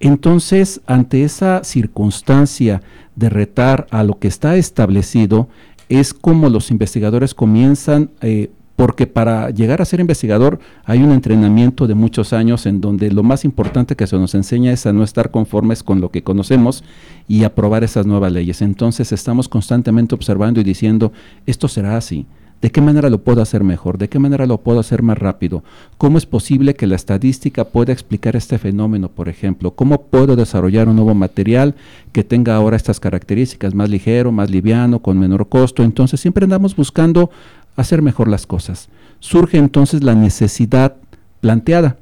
[0.00, 2.82] Entonces, ante esa circunstancia
[3.14, 5.48] de retar a lo que está establecido,
[5.88, 11.86] es como los investigadores comienzan, eh, porque para llegar a ser investigador hay un entrenamiento
[11.86, 15.04] de muchos años en donde lo más importante que se nos enseña es a no
[15.04, 16.84] estar conformes con lo que conocemos
[17.28, 18.62] y a probar esas nuevas leyes.
[18.62, 21.12] Entonces estamos constantemente observando y diciendo,
[21.46, 22.26] esto será así,
[22.64, 23.98] ¿De qué manera lo puedo hacer mejor?
[23.98, 25.62] ¿De qué manera lo puedo hacer más rápido?
[25.98, 29.72] ¿Cómo es posible que la estadística pueda explicar este fenómeno, por ejemplo?
[29.72, 31.74] ¿Cómo puedo desarrollar un nuevo material
[32.12, 35.82] que tenga ahora estas características, más ligero, más liviano, con menor costo?
[35.82, 37.28] Entonces siempre andamos buscando
[37.76, 38.88] hacer mejor las cosas.
[39.20, 40.96] Surge entonces la necesidad
[41.40, 41.96] planteada.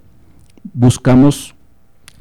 [0.75, 1.55] Buscamos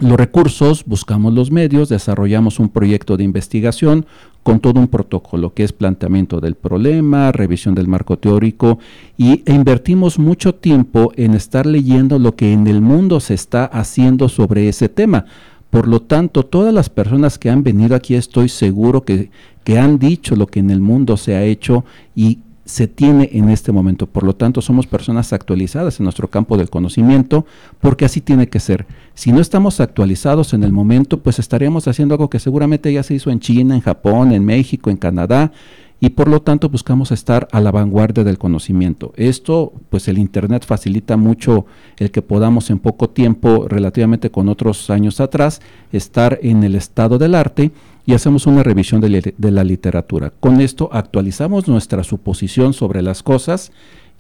[0.01, 4.05] los recursos, buscamos los medios, desarrollamos un proyecto de investigación
[4.41, 8.79] con todo un protocolo que es planteamiento del problema, revisión del marco teórico
[9.15, 13.65] y e invertimos mucho tiempo en estar leyendo lo que en el mundo se está
[13.65, 15.25] haciendo sobre ese tema.
[15.69, 19.29] Por lo tanto, todas las personas que han venido aquí estoy seguro que,
[19.63, 21.85] que han dicho lo que en el mundo se ha hecho
[22.15, 24.07] y se tiene en este momento.
[24.07, 27.45] Por lo tanto, somos personas actualizadas en nuestro campo del conocimiento,
[27.79, 28.85] porque así tiene que ser.
[29.13, 33.15] Si no estamos actualizados en el momento, pues estaríamos haciendo algo que seguramente ya se
[33.15, 35.51] hizo en China, en Japón, en México, en Canadá,
[36.03, 39.13] y por lo tanto buscamos estar a la vanguardia del conocimiento.
[39.17, 44.89] Esto, pues el Internet facilita mucho el que podamos en poco tiempo, relativamente con otros
[44.89, 47.71] años atrás, estar en el estado del arte
[48.11, 50.33] y hacemos una revisión de, de la literatura.
[50.37, 53.71] Con esto actualizamos nuestra suposición sobre las cosas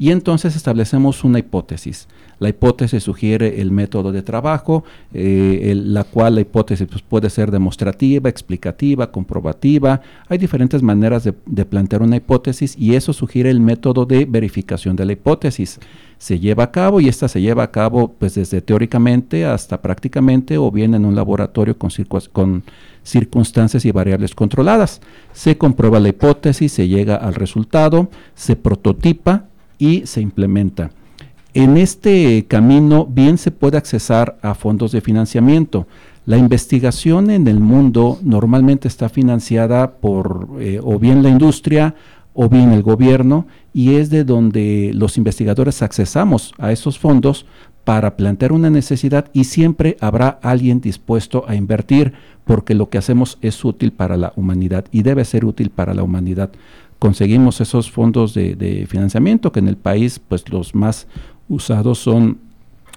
[0.01, 2.07] y entonces establecemos una hipótesis.
[2.39, 4.83] La hipótesis sugiere el método de trabajo,
[5.13, 10.01] eh, la cual la hipótesis pues, puede ser demostrativa, explicativa, comprobativa.
[10.27, 15.05] Hay diferentes maneras de, plantear una hipótesis y eso sugiere el método de verificación de
[15.05, 15.79] la hipótesis.
[16.17, 20.57] Se lleva a cabo y esta se lleva a cabo pues desde teóricamente hasta prácticamente
[20.57, 22.63] o bien en un laboratorio con
[23.03, 24.99] circunstancias y variables controladas.
[25.31, 29.50] Se comprueba la hipótesis, se llega al resultado, se prototipa
[29.81, 30.91] y se implementa.
[31.55, 35.87] En este camino bien se puede accesar a fondos de financiamiento.
[36.25, 41.95] La investigación en el mundo normalmente está financiada por eh, o bien la industria
[42.33, 47.47] o bien el gobierno y es de donde los investigadores accesamos a esos fondos
[47.83, 52.13] para plantear una necesidad y siempre habrá alguien dispuesto a invertir
[52.45, 56.03] porque lo que hacemos es útil para la humanidad y debe ser útil para la
[56.03, 56.51] humanidad
[57.01, 61.07] conseguimos esos fondos de, financiamiento que en el país pues los más
[61.49, 62.37] usados son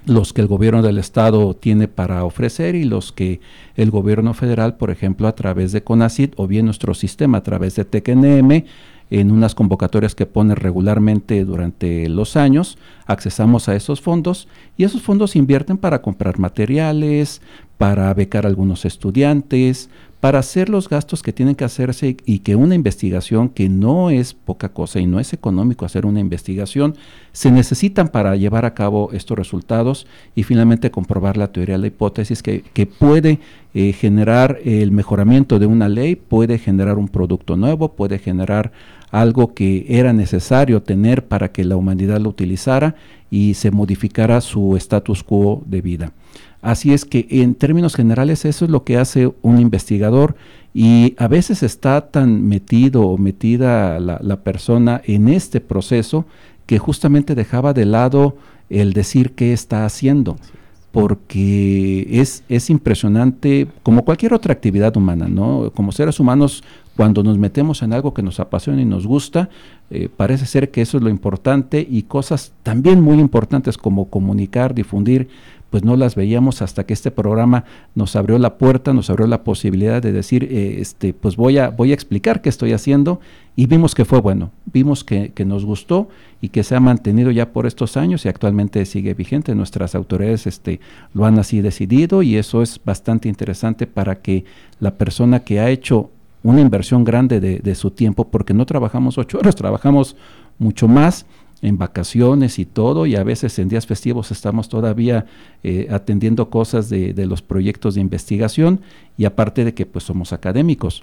[0.04, 3.40] los que el gobierno del estado tiene para ofrecer y los que
[3.76, 7.76] el gobierno federal, por ejemplo, a través de CONACID o bien nuestro sistema a través
[7.76, 8.66] de TECNM,
[9.10, 15.00] en unas convocatorias que pone regularmente durante los años, accesamos a esos fondos y esos
[15.00, 17.40] fondos invierten para comprar materiales,
[17.78, 19.88] para becar a algunos estudiantes,
[20.24, 24.32] para hacer los gastos que tienen que hacerse y que una investigación, que no es
[24.32, 26.96] poca cosa y no es económico hacer una investigación,
[27.32, 31.86] se necesitan para llevar a cabo estos resultados y finalmente comprobar la teoría de la
[31.88, 32.62] hipótesis que,
[32.98, 33.38] puede
[33.74, 38.72] eh, generar el mejoramiento de una ley, puede generar un producto nuevo, puede generar
[39.14, 42.96] algo que era necesario tener para que la humanidad lo utilizara
[43.30, 46.12] y se modificara su status quo de vida.
[46.60, 50.34] Así es que en términos generales eso es lo que hace un investigador
[50.72, 56.26] y a veces está tan metido o metida la, persona en este proceso
[56.66, 58.36] que justamente dejaba de lado
[58.68, 60.36] el decir qué está haciendo
[60.90, 65.72] porque es, es impresionante, como cualquier otra actividad humana, ¿no?
[65.74, 66.62] Como seres humanos,
[66.96, 69.48] cuando nos metemos en algo que nos apasiona y nos gusta,
[69.90, 74.74] eh, parece ser que eso es lo importante y cosas también muy importantes como comunicar,
[74.74, 75.28] difundir,
[75.74, 77.64] pues no las veíamos hasta que este programa
[77.96, 81.70] nos abrió la puerta, nos abrió la posibilidad de decir, eh, este, pues voy a,
[81.70, 83.18] voy a explicar qué estoy haciendo
[83.56, 86.08] y vimos que fue bueno, vimos que, nos gustó
[86.40, 89.52] y que se ha mantenido ya por estos años y actualmente sigue vigente.
[89.56, 90.78] Nuestras autoridades este,
[91.12, 94.44] lo han así decidido y eso es bastante interesante para que
[94.78, 96.10] la persona que ha hecho
[96.44, 100.14] una inversión grande de, de su tiempo, porque no trabajamos ocho horas, trabajamos
[100.58, 101.26] mucho más,
[101.64, 105.24] en vacaciones y todo, y a veces en días festivos estamos todavía
[105.62, 108.80] eh, atendiendo cosas de, los proyectos de investigación,
[109.16, 111.02] y aparte de que pues somos académicos.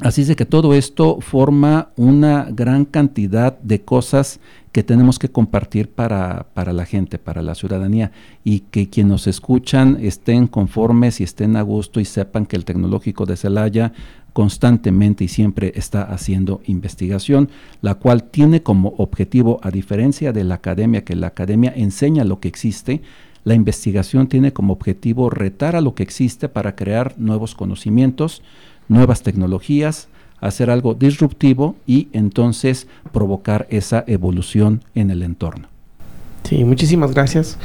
[0.00, 4.40] Así es de que todo esto forma una gran cantidad de cosas
[4.72, 8.10] que tenemos que compartir para, para, la gente, para la ciudadanía,
[8.42, 12.64] y que quienes nos escuchan estén conformes y estén a gusto y sepan que el
[12.64, 13.92] tecnológico de Celaya
[14.38, 17.48] constantemente y siempre está haciendo investigación,
[17.82, 22.38] la cual tiene como objetivo, a diferencia de la academia, que la academia enseña lo
[22.38, 23.02] que existe,
[23.42, 28.44] la investigación tiene como objetivo retar a lo que existe para crear nuevos conocimientos,
[28.86, 30.06] nuevas tecnologías,
[30.40, 35.66] hacer algo disruptivo y entonces provocar esa evolución en el entorno.
[36.44, 37.58] Sí, muchísimas gracias.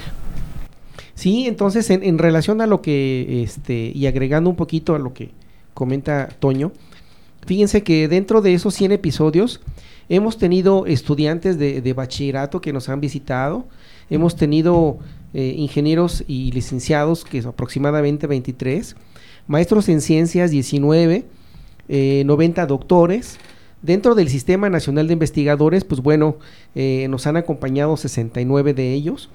[1.14, 5.14] Sí, entonces en, en relación a lo que, este, y agregando un poquito a lo
[5.14, 5.30] que
[5.74, 6.72] comenta Toño,
[7.46, 9.62] fíjense que dentro de esos 100 episodios
[10.10, 13.66] hemos tenido estudiantes de, bachillerato que nos han visitado,
[14.10, 15.00] hemos tenido
[15.34, 18.96] eh, ingenieros y licenciados, que es aproximadamente 23,
[19.48, 21.26] maestros en ciencias 19,
[21.88, 23.38] 90 eh, doctores.
[23.82, 26.38] Dentro del Sistema Nacional de Investigadores, pues bueno,
[26.74, 29.30] eh, nos han acompañado 69 de ellos.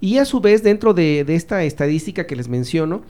[0.00, 3.02] Y a su vez, dentro de, de esta estadística que les menciono,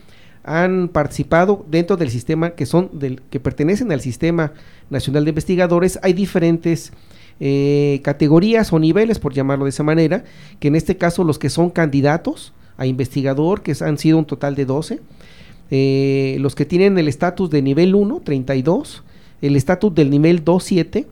[0.44, 4.52] han participado dentro del sistema que son del que pertenecen al sistema
[4.90, 6.92] nacional de investigadores hay diferentes
[7.40, 10.24] eh, categorías o niveles por llamarlo de esa manera
[10.58, 14.54] que en este caso los que son candidatos a investigador que han sido un total
[14.54, 15.00] de 12
[15.70, 19.04] eh, los que tienen el estatus de nivel 1 32
[19.42, 21.06] el estatus del nivel 2 7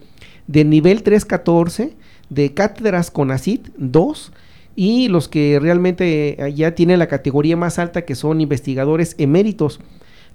[0.48, 1.94] del nivel 3 14
[2.30, 4.32] de cátedras con ACID 2
[4.82, 9.78] y los que realmente eh, ya tienen la categoría más alta que son investigadores eméritos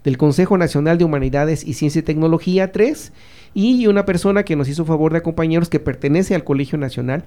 [0.04, 3.12] del Consejo Nacional de Humanidades y Ciencia y Tecnología 3
[3.56, 7.24] y una persona que nos hizo favor de acompañarnos que pertenece al Colegio Nacional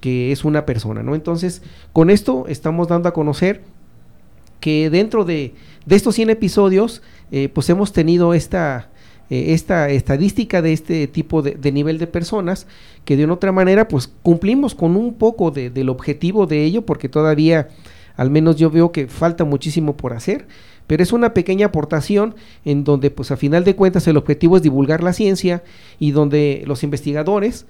[0.00, 1.16] que es una persona, ¿no?
[1.16, 3.62] Entonces, con esto estamos dando a conocer
[4.60, 5.52] que dentro de,
[5.84, 8.88] de estos 100 episodios, eh, pues hemos tenido esta,
[9.28, 12.68] eh, esta estadística de este tipo de, nivel de personas
[13.06, 16.84] que de una otra manera pues cumplimos con un poco de, del objetivo de ello
[16.84, 17.68] porque todavía
[18.16, 20.46] al menos yo veo que falta muchísimo por hacer
[20.86, 22.34] pero es una pequeña aportación
[22.64, 25.62] en donde pues a final de cuentas el objetivo es divulgar la ciencia
[25.98, 27.66] y donde los investigadores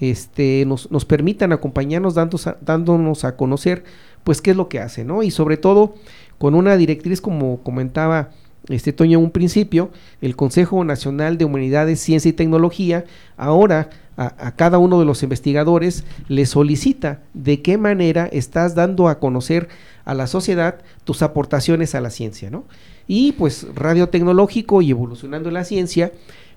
[0.00, 3.84] este, nos, nos permitan acompañarnos dándonos a conocer
[4.24, 5.22] pues qué es lo que hace, ¿no?
[5.22, 5.94] Y sobre todo
[6.38, 8.30] con una directriz como comentaba
[8.68, 9.90] este Toño, un principio,
[10.20, 13.04] el Consejo Nacional de Humanidades, Ciencia y Tecnología,
[13.36, 19.20] ahora a, cada uno de los investigadores le solicita de qué manera estás dando a
[19.20, 19.68] conocer
[20.04, 22.64] a la sociedad tus aportaciones a la ciencia, ¿no?
[23.06, 26.12] Y pues Radio Tecnológico y Evolucionando la Ciencia,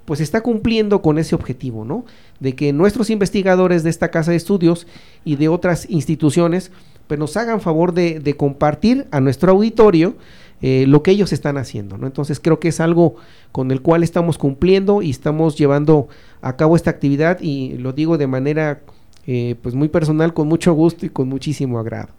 [0.05, 2.03] pues está cumpliendo con ese objetivo, ¿no?
[2.39, 4.87] De que nuestros investigadores de esta casa de estudios
[5.23, 6.71] y de otras instituciones,
[7.07, 10.15] pues nos hagan favor de, de compartir a nuestro auditorio
[10.61, 12.05] eh, lo que ellos están haciendo, ¿no?
[12.05, 13.15] Entonces creo que es algo
[13.51, 16.07] con el cual estamos cumpliendo y estamos llevando
[16.41, 18.81] a cabo esta actividad y lo digo de manera
[19.27, 22.09] eh, pues muy personal, con mucho gusto y con muchísimo agrado.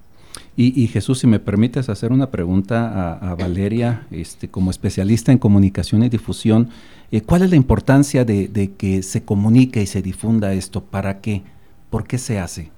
[0.54, 6.02] Y, Jesús, si me permites hacer una pregunta a, Valeria, este, como especialista en comunicación
[6.02, 6.68] y difusión,
[7.10, 10.82] eh, ¿cuál es la importancia de, de que se comunique y se difunda esto?
[10.84, 11.42] ¿Para qué?
[11.88, 12.70] ¿Por qué se hace?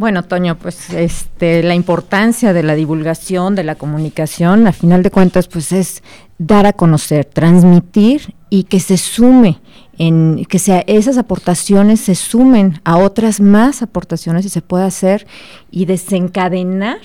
[0.00, 5.10] Bueno, Toño, pues este, la importancia de la divulgación, de la comunicación, a final de
[5.10, 6.02] cuentas, pues es
[6.38, 9.60] dar a conocer, transmitir y que se sume
[9.98, 15.26] en que sea, esas aportaciones se sumen a otras más aportaciones y se pueda hacer
[15.70, 17.00] y desencadenar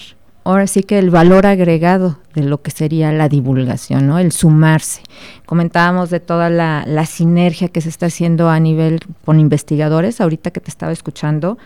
[0.45, 4.19] ahora sí que el valor agregado de lo que sería la divulgación, ¿no?
[4.19, 5.01] El sumarse.
[5.45, 10.51] Comentábamos de toda la, la sinergia que se está haciendo a nivel con investigadores, ahorita
[10.51, 11.57] que te estaba escuchando,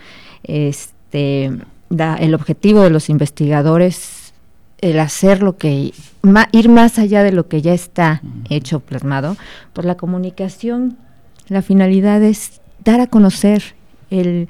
[0.42, 1.52] este este,
[2.20, 4.34] el objetivo de los investigadores,
[4.80, 5.92] el hacer lo que,
[6.52, 9.36] ir más allá de lo que ya está hecho, plasmado,
[9.74, 10.98] por la comunicación,
[11.48, 13.76] la finalidad es dar a conocer
[14.10, 14.48] el,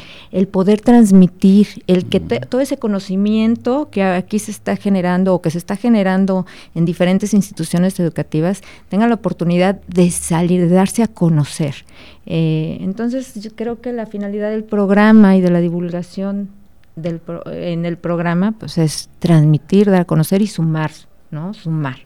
[0.51, 5.57] poder transmitir, el que todo ese conocimiento que aquí se está generando o que se
[5.57, 6.45] está generando
[6.76, 11.86] en diferentes instituciones educativas tenga la oportunidad de salir, de darse a conocer.
[12.26, 16.49] Eh, entonces yo creo que la finalidad del programa y de la divulgación
[16.95, 20.91] del en el programa pues es transmitir, dar a conocer y sumar,
[21.32, 21.53] ¿no?
[21.53, 21.97] Sumar.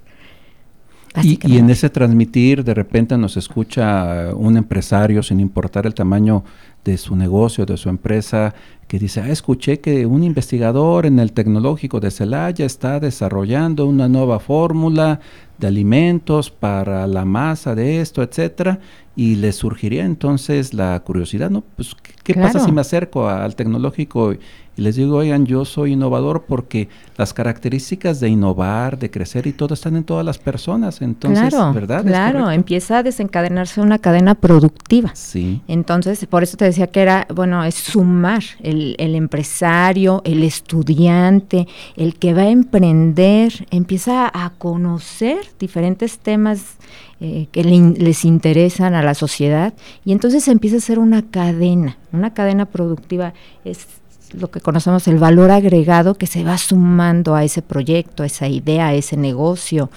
[1.21, 6.43] Y, y, en ese transmitir, de repente nos escucha un empresario, sin importar el tamaño
[6.83, 8.53] de su negocio, de su empresa,
[8.87, 14.07] que dice, ah, escuché que un investigador en el tecnológico de Celaya está desarrollando una
[14.07, 15.19] nueva fórmula
[15.57, 18.79] de alimentos para la masa de esto, etcétera,
[19.15, 21.63] y le surgiría entonces la curiosidad, ¿no?
[21.75, 24.33] Pues, ¿qué, pasa si me acerco al tecnológico
[24.75, 29.53] y les digo, oigan, yo soy innovador porque las características de innovar, de crecer y
[29.53, 30.99] todo están en todas las personas.
[31.03, 32.03] Entonces, claro, ¿verdad?
[32.03, 35.11] Claro, empieza a desencadenarse una cadena productiva.
[35.13, 35.61] Sí.
[35.67, 41.67] Entonces, por eso te decía que era, bueno, es sumar el, el empresario, el estudiante,
[41.95, 46.77] el que va a emprender, empieza a conocer diferentes temas
[47.19, 49.73] eh, que les interesan a la sociedad
[50.05, 53.33] y entonces empieza a ser una cadena, una cadena productiva.
[53.63, 53.87] Es
[54.33, 58.47] lo que conocemos el valor agregado que se va sumando a ese proyecto, a esa
[58.47, 59.89] idea, a ese negocio.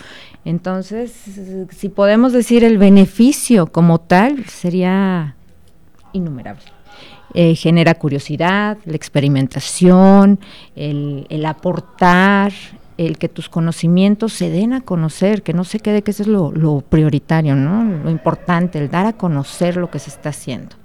[0.45, 1.13] Entonces,
[1.71, 5.35] si podemos decir el beneficio como tal, sería
[6.13, 6.63] innumerable.
[7.35, 10.39] Eh, genera curiosidad, la experimentación,
[10.77, 12.53] el, el, aportar,
[12.97, 16.29] el que tus conocimientos se den a conocer, que no se quede que eso es
[16.29, 17.85] lo, lo prioritario, ¿no?
[18.05, 20.77] Lo importante, el dar a conocer lo que se está haciendo.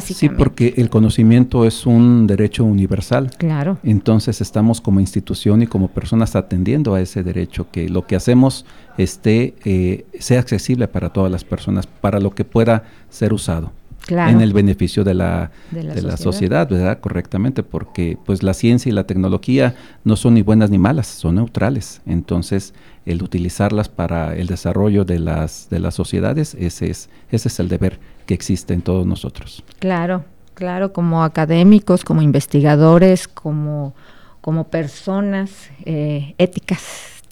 [0.00, 3.30] Sí, porque el conocimiento es un derecho universal.
[3.38, 3.78] Claro.
[3.82, 8.66] Entonces estamos como institución y como personas atendiendo a ese derecho, que lo que hacemos
[8.98, 13.72] esté, eh, sea accesible para todas las personas, para lo que pueda ser usado.
[14.08, 16.16] En el beneficio de la, de la, sociedad.
[16.16, 16.68] sociedad.
[16.68, 17.00] ¿verdad?
[17.00, 21.36] Correctamente, porque pues la ciencia y la tecnología no son ni buenas ni malas, son
[21.36, 22.00] neutrales.
[22.06, 22.74] Entonces,
[23.06, 27.68] el utilizarlas para el desarrollo de las, de las sociedades, ese es, ese es el
[27.68, 29.64] deber que existe en todos nosotros.
[29.78, 33.94] Claro, claro, como académicos, como investigadores, como,
[34.40, 35.50] como personas
[35.84, 36.82] eh, éticas,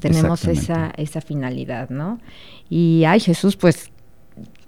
[0.01, 2.21] tenemos esa, esa finalidad, ¿no?
[2.69, 3.91] Y ay Jesús, pues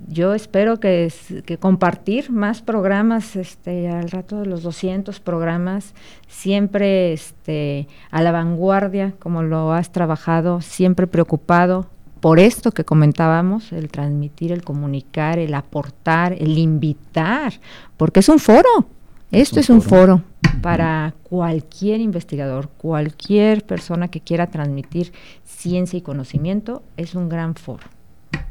[0.07, 1.13] yo espero que,
[1.45, 5.95] que, compartir más programas, este, al rato de los 200 programas,
[6.29, 11.87] siempre este, a la vanguardia, como lo has trabajado, siempre preocupado
[12.21, 17.55] por esto que comentábamos, el transmitir, el comunicar, el aportar, el invitar,
[17.97, 18.87] porque es un foro,
[19.31, 20.23] esto es un, foro.
[20.63, 25.13] para cualquier investigador, cualquier persona que quiera transmitir
[25.45, 27.98] ciencia y conocimiento, es un gran foro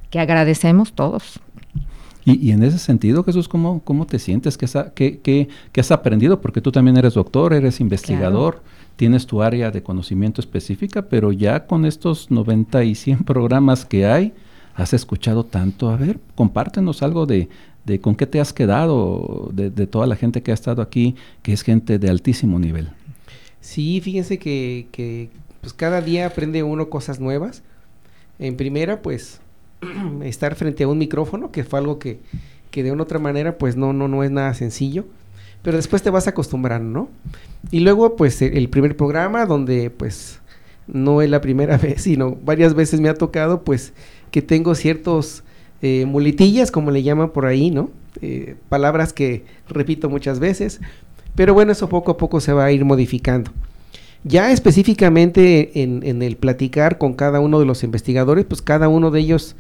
[0.10, 1.40] que agradecemos todos.
[2.26, 4.58] Y, en ese sentido, Jesús, ¿cómo, cómo te sientes?
[4.58, 5.48] ¿Qué,
[5.78, 6.42] has aprendido?
[6.42, 8.62] Porque tú también eres doctor, eres investigador,
[8.98, 14.06] tienes tu área de conocimiento específica, pero ya con estos 90 y 100 programas que
[14.06, 14.34] hay,
[14.76, 15.90] has escuchado tanto.
[15.90, 17.48] A ver, compártenos algo de,
[18.02, 21.62] con qué te has quedado, de, toda la gente que ha estado aquí, que es
[21.62, 22.90] gente de altísimo nivel.
[23.62, 25.30] Sí, fíjense que, que
[25.62, 27.64] pues cada día aprende uno cosas nuevas.
[28.38, 29.40] En primera, pues
[30.24, 32.20] estar frente a un micrófono, que fue algo que,
[32.72, 35.06] que de una otra manera pues no, no, no es nada sencillo,
[35.62, 37.10] pero después te vas acostumbrando, ¿no?
[37.72, 40.40] Y luego pues e, el primer programa donde pues
[40.88, 43.94] no es la primera vez, sino varias veces me ha tocado pues
[44.32, 45.44] que tengo ciertos
[45.82, 47.90] eh, muletillas, como le llaman por ahí, ¿no?
[48.22, 50.80] Eh, palabras que repito muchas veces,
[51.36, 53.52] pero bueno, eso poco a poco se va a ir modificando.
[54.28, 59.22] Ya específicamente en, el platicar con cada uno de los investigadores, pues cada uno de
[59.22, 59.56] ellos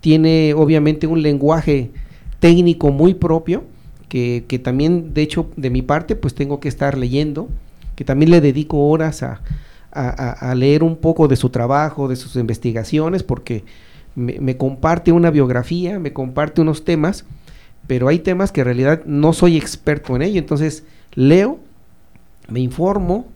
[0.00, 1.90] tiene obviamente un lenguaje
[2.38, 3.64] técnico muy propio,
[4.08, 7.48] que, también, de hecho, de mi parte, pues tengo que estar leyendo,
[7.94, 9.40] que también le dedico horas a,
[10.54, 13.64] leer un poco de su trabajo, de sus investigaciones, porque
[14.16, 17.24] me, me, comparte una biografía, me comparte unos temas,
[17.86, 21.58] pero hay temas que en realidad no soy experto en ello, entonces leo,
[22.48, 23.26] me informo,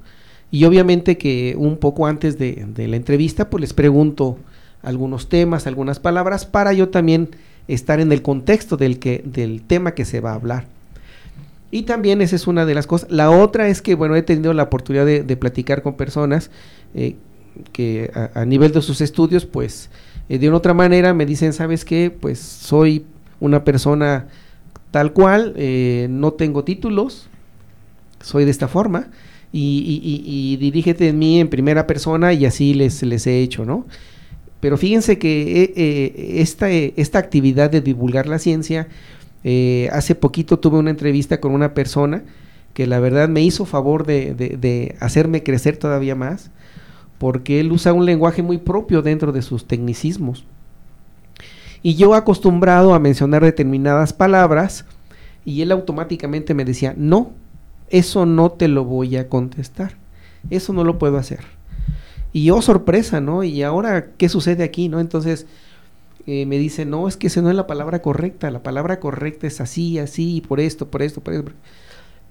[0.54, 4.38] y obviamente que un poco antes de, la entrevista, pues les pregunto
[4.84, 7.30] algunos temas, algunas palabras, para yo también
[7.66, 10.66] estar en el contexto del, que, del tema que se va a hablar.
[11.72, 13.10] Y también esa es una de las cosas.
[13.10, 16.52] La otra es que, bueno, he tenido la oportunidad de, platicar con personas
[16.94, 17.16] eh,
[17.72, 19.90] que a, nivel de sus estudios, pues
[20.28, 22.12] eh, de una otra manera me dicen, ¿sabes qué?
[22.16, 23.06] Pues soy
[23.40, 24.28] una persona
[24.92, 27.26] tal cual, eh, no tengo títulos,
[28.20, 29.08] soy de esta forma,
[29.56, 33.86] y, dirígete en mí en primera persona y así les, les he hecho, ¿no?
[34.60, 38.88] Pero fíjense que eh, eh, esta, esta actividad de divulgar la ciencia,
[39.44, 42.24] eh, hace poquito tuve una entrevista con una persona
[42.72, 46.50] que la verdad me hizo favor de, de, hacerme crecer todavía más,
[47.18, 50.44] porque él usa un lenguaje muy propio dentro de sus tecnicismos.
[51.82, 54.86] Y yo acostumbrado a mencionar determinadas palabras,
[55.44, 57.32] y él automáticamente me decía, no,
[57.94, 59.92] eso no te lo voy a contestar.
[60.50, 61.44] Eso no lo puedo hacer.
[62.32, 63.44] Y yo, sorpresa, ¿no?
[63.44, 64.98] Y ahora, ¿qué sucede aquí, no?
[64.98, 65.46] Entonces,
[66.26, 68.50] eh, me dice, no, es que esa no es la palabra correcta.
[68.50, 71.52] La palabra correcta es así, así, por esto, por esto, por esto.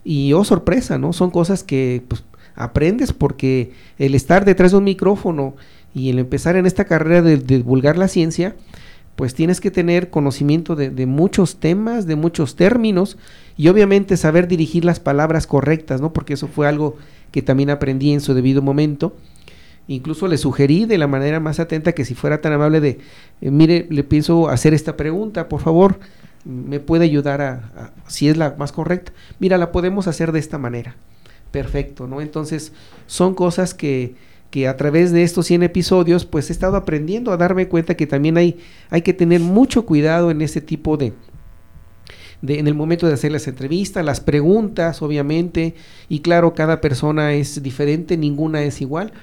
[0.03, 1.13] Y yo, sorpresa, ¿no?
[1.13, 5.55] Son cosas que, pues, aprendes porque el estar detrás de un micrófono
[5.95, 8.57] y el empezar en esta carrera de, divulgar la ciencia,
[9.15, 13.17] pues tienes que tener conocimiento de, muchos temas, de muchos términos
[13.57, 16.13] y obviamente saber dirigir las palabras correctas, ¿no?
[16.13, 16.97] Porque eso fue algo
[17.31, 19.15] que también aprendí en su debido momento.
[19.87, 22.99] Incluso le sugerí de la manera más atenta que si fuera tan amable de,
[23.41, 25.99] eh, mire, le pienso hacer esta pregunta, por favor,
[26.45, 29.11] me puede ayudar a, si es la más correcta.
[29.39, 30.95] Mira, la podemos hacer de esta manera.
[31.51, 32.19] Perfecto, ¿no?
[32.21, 32.71] Entonces,
[33.05, 34.15] son cosas que,
[34.53, 38.05] que a través de estos 100 episodios, pues he estado aprendiendo a darme cuenta que
[38.05, 38.59] también hay,
[38.91, 41.11] hay que tener mucho cuidado en ese tipo de,
[42.47, 45.73] en el momento de hacer las entrevistas, las preguntas, obviamente,
[46.07, 49.13] y claro, cada persona es diferente, ninguna es igual,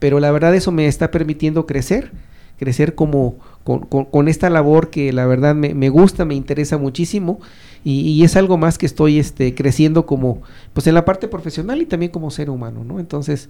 [0.00, 2.10] pero la verdad eso me está permitiendo crecer,
[2.58, 7.38] crecer como con, esta labor que la verdad me, gusta, me interesa muchísimo
[7.84, 11.86] y, es algo más que estoy este, creciendo como, pues en la parte profesional y
[11.86, 13.00] también como ser humano, ¿no?
[13.00, 13.48] Entonces,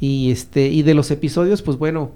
[0.00, 2.12] y este, y de los episodios, pues bueno,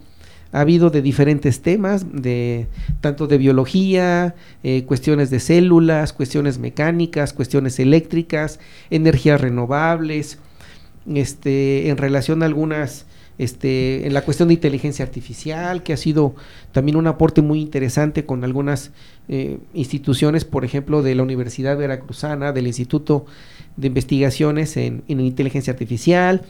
[0.52, 2.66] ha habido de diferentes temas, de
[3.00, 8.60] tanto de biología, eh, cuestiones de células, cuestiones mecánicas, cuestiones eléctricas,
[8.90, 10.38] energías renovables,
[11.12, 13.06] este, en relación a algunas
[13.38, 16.34] este, en la cuestión de inteligencia artificial, que ha sido
[16.72, 18.92] también un aporte muy interesante con algunas
[19.28, 23.24] eh, instituciones, por ejemplo, de la Universidad Veracruzana, del Instituto
[23.76, 26.42] de Investigaciones en, Inteligencia Artificial.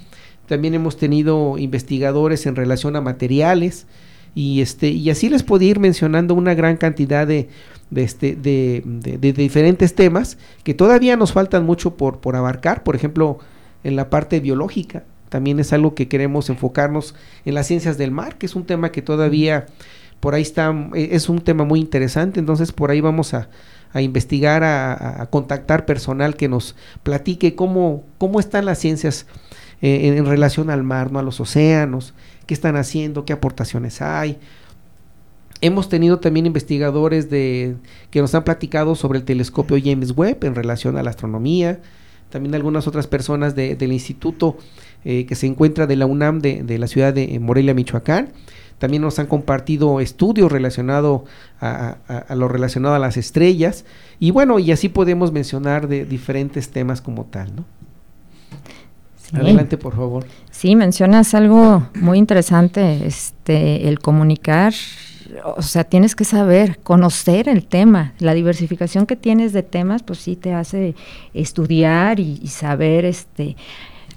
[0.46, 3.86] También hemos tenido investigadores en relación a materiales
[4.34, 7.48] y, este, y así les puedo ir mencionando una gran cantidad de,
[7.94, 8.36] este,
[9.22, 13.38] diferentes temas que todavía nos faltan mucho por abarcar, por ejemplo,
[13.84, 17.14] en la parte biológica también es algo que queremos enfocarnos
[17.46, 19.64] en las ciencias del mar, que es un tema que todavía
[20.20, 23.48] por ahí está, eh, es un tema muy interesante, entonces por ahí vamos a,
[23.94, 29.26] investigar, a, contactar personal que nos platique cómo, cómo están las ciencias
[29.80, 31.18] eh, en, relación al mar, ¿no?
[31.18, 32.12] a los océanos,
[32.46, 34.38] qué están haciendo, qué aportaciones hay.
[35.62, 37.76] Hemos tenido también investigadores de,
[38.10, 41.80] que nos han platicado sobre el telescopio James Webb en relación a la astronomía,
[42.32, 44.56] también algunas otras personas del instituto
[45.04, 48.30] eh, que se encuentra de la UNAM de, la ciudad de Morelia, Michoacán.
[48.78, 51.22] También nos han compartido estudios relacionados
[51.60, 51.96] a,
[52.34, 53.84] lo relacionado a las estrellas.
[54.18, 57.64] Y bueno, y así podemos mencionar de diferentes temas como tal, ¿no?
[59.32, 60.26] Adelante, por favor.
[60.50, 64.74] Sí, mencionas algo muy interesante, este, el comunicar
[65.44, 68.12] o sea, tienes que saber, conocer el tema.
[68.18, 70.94] La diversificación que tienes de temas, pues sí te hace
[71.34, 73.56] estudiar y, saber este,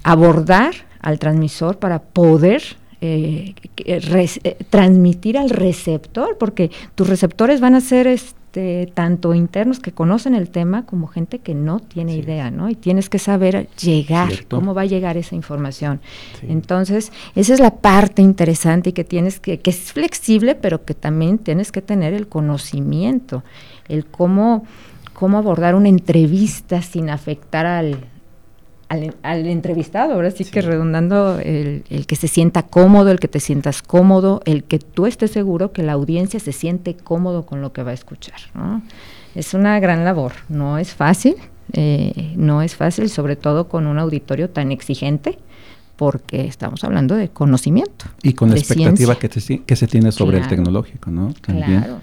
[0.06, 2.62] abordar al transmisor para poder
[3.00, 9.90] eh, eh, transmitir al receptor, porque tus receptores van a ser este, tanto internos que
[9.90, 12.68] conocen el tema como gente que no tiene idea, ¿no?
[12.68, 16.00] Y tienes que saber llegar, cómo va a llegar esa información.
[16.48, 20.94] Entonces, esa es la parte interesante y que tienes que, que es flexible, pero que
[20.94, 23.42] también tienes que tener el conocimiento,
[23.88, 24.64] el cómo,
[25.14, 27.98] cómo abordar una entrevista sin afectar al,
[28.88, 33.82] al, entrevistado, ahora sí, que redundando, el, que se sienta cómodo, el que te sientas
[33.82, 37.82] cómodo, el que tú estés seguro que la audiencia se siente cómodo con lo que
[37.82, 38.38] va a escuchar.
[39.34, 41.36] Es una gran labor, no es fácil,
[41.72, 45.38] eh, no es fácil, sobre todo con un auditorio tan exigente,
[45.96, 48.04] porque estamos hablando de conocimiento.
[48.22, 51.34] Y con la expectativa que, que, se tiene sobre el tecnológico, ¿no?
[51.40, 52.00] Claro.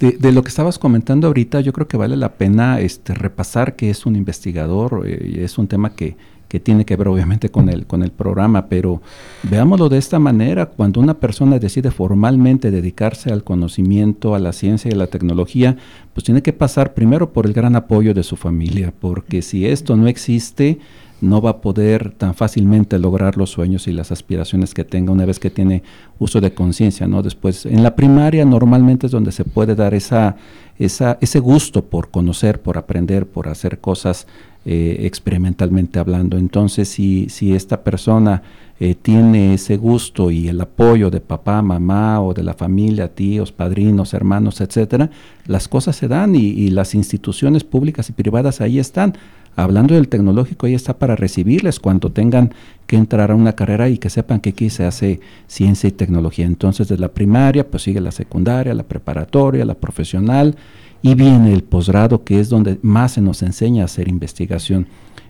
[0.00, 3.90] De, lo que estabas comentando ahorita, yo creo que vale la pena este, repasar qué
[3.90, 5.04] es un investigador.
[5.06, 6.16] Eh, es un tema que,
[6.48, 9.00] que, tiene que ver obviamente con el, con el programa, pero
[9.44, 10.66] veámoslo de esta manera.
[10.66, 15.76] Cuando una persona decide formalmente dedicarse al conocimiento, a la ciencia y a la tecnología,
[16.12, 19.96] pues tiene que pasar primero por el gran apoyo de su familia, porque si esto
[19.96, 20.80] no existe,
[21.24, 25.24] no va a poder tan fácilmente lograr los sueños y las aspiraciones que tenga una
[25.24, 25.82] vez que tiene
[26.18, 27.22] uso de conciencia, ¿no?
[27.22, 30.36] Después, en la primaria normalmente es donde se puede dar esa,
[30.78, 34.26] esa, ese gusto por conocer, por aprender, por hacer cosas
[34.66, 36.38] eh, experimentalmente hablando.
[36.38, 38.42] Entonces, si, si esta persona
[38.80, 43.52] eh, tiene ese gusto y el apoyo de papá, mamá o de la familia, tíos,
[43.52, 45.10] padrinos, hermanos, etcétera,
[45.46, 49.14] las cosas se dan y, y las instituciones públicas y privadas ahí están
[49.56, 52.52] hablando del tecnológico, ahí está para recibirles cuando tengan
[52.86, 56.46] que entrar a una carrera y que sepan que aquí se hace ciencia y tecnología.
[56.46, 60.56] Entonces, de la primaria, pues sigue la secundaria, la preparatoria, la profesional,
[61.02, 64.86] y viene el posgrado, que es donde más se nos enseña a hacer investigación.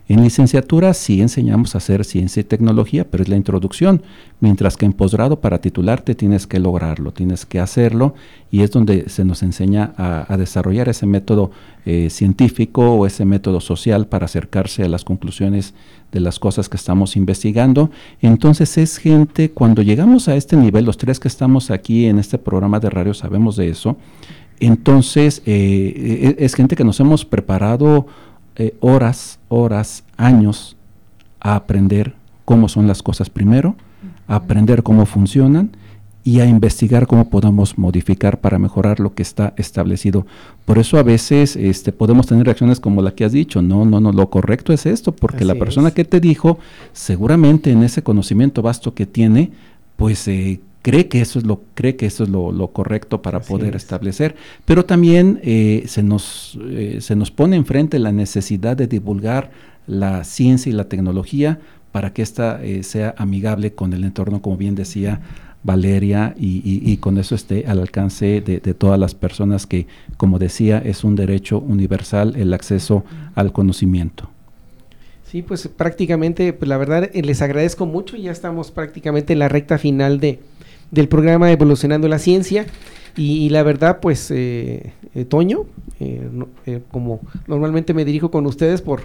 [0.07, 4.03] En licenciatura sí enseñamos a hacer ciencia y tecnología, pero es la introducción,
[4.39, 8.15] mientras que en posgrado para titularte tienes que lograrlo, tienes que hacerlo
[8.51, 11.53] y es donde se nos enseña a, desarrollar ese método
[11.87, 15.73] eh, científico o ese método social para acercarse a las conclusiones
[16.13, 17.91] de las cosas que estamos investigando.
[18.21, 22.37] Entonces es gente, cuando llegamos a este nivel, los tres que estamos aquí en este
[22.37, 23.97] programa de radio sabemos de eso,
[24.61, 28.07] entonces eh, e, es gente que nos hemos preparado
[28.57, 30.77] eh, horas, horas, años
[31.41, 33.77] a aprender cómo son las cosas primero,
[34.27, 35.71] a aprender cómo funcionan
[36.27, 40.27] y a investigar cómo podemos modificar para mejorar lo que está establecido.
[40.65, 44.01] Por eso a veces este, podemos tener reacciones como la que has dicho, no, no,
[44.01, 46.59] no, lo correcto es esto, porque la persona que te dijo,
[46.95, 49.53] seguramente en ese conocimiento vasto que tiene,
[49.97, 53.75] pues eh, cree que eso es lo, cree que eso es lo, correcto para poder
[53.75, 59.51] establecer, pero también eh, se, nos, eh, se nos pone enfrente la necesidad de divulgar
[59.87, 61.59] la ciencia y la tecnología
[61.91, 65.23] para que ésta eh, sea amigable con el entorno, como bien decía
[65.63, 69.87] Valeria, y, con eso esté al alcance de, todas las personas que,
[70.19, 73.05] como decía, es un derecho universal el acceso
[73.35, 74.29] al conocimiento.
[75.25, 79.79] Sí, pues prácticamente, pues la verdad les agradezco mucho, ya estamos prácticamente en la recta
[79.79, 80.41] final de,
[80.95, 82.67] del programa Evolucionando la Ciencia.
[83.17, 85.67] Y, la verdad, pues, eh, eh Toño,
[86.01, 86.29] eh,
[86.67, 89.03] eh, como normalmente me dirijo con ustedes por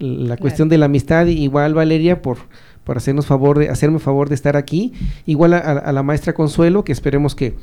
[0.00, 2.38] la cuestión de la amistad, igual Valeria, por,
[2.82, 4.92] por hacernos favor de, hacerme favor de estar aquí.
[5.26, 7.54] Igual a, la maestra Consuelo, que esperemos que,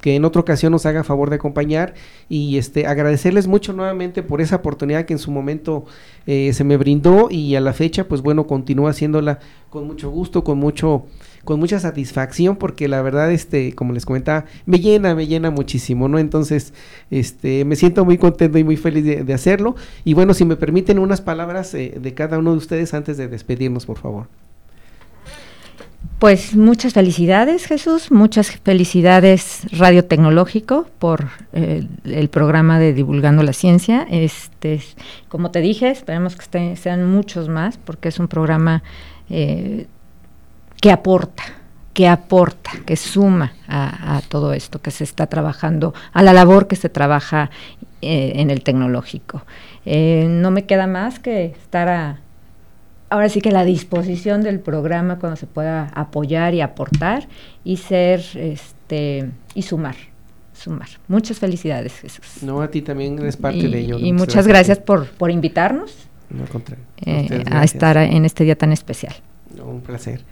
[0.00, 1.94] que en otra ocasión nos haga favor de acompañar
[2.28, 5.86] y este agradecerles mucho nuevamente por esa oportunidad que en su momento
[6.26, 10.44] eh, se me brindó y a la fecha pues bueno continúa haciéndola con mucho gusto
[10.44, 11.06] con mucho
[11.44, 16.08] con mucha satisfacción porque la verdad, este, como les comentaba, me llena, me llena muchísimo,
[16.08, 16.18] ¿no?
[16.18, 16.72] Entonces,
[17.10, 19.76] este, me siento muy contento y muy feliz de, hacerlo.
[20.04, 23.28] Y bueno, si me permiten unas palabras eh, de cada uno de ustedes antes de
[23.28, 24.26] despedirnos, por favor.
[26.18, 33.52] Pues muchas felicidades, Jesús, muchas felicidades Radio Tecnológico por eh, el programa de Divulgando la
[33.52, 34.04] Ciencia.
[34.10, 34.80] Este,
[35.28, 38.82] como te dije, esperemos que sean muchos más, porque es un programa
[39.30, 39.86] eh,
[40.80, 41.42] que aporta,
[41.94, 46.76] que aporta, que suma a, todo esto que se está trabajando, a la labor que
[46.76, 47.50] se trabaja
[48.02, 49.42] eh, en el tecnológico.
[49.84, 52.20] Eh, no me queda más que estar a,
[53.10, 57.28] ahora sí que a la disposición del programa cuando se pueda apoyar y aportar
[57.64, 59.96] y ser este y sumar
[60.58, 60.88] sumar.
[61.06, 62.42] Muchas felicidades, Jesús.
[62.42, 63.98] No, a ti también eres parte de ello.
[63.98, 65.94] Y muchas gracias por, por invitarnos
[67.06, 69.14] eh, a estar en este día tan especial.
[69.64, 70.22] un placer.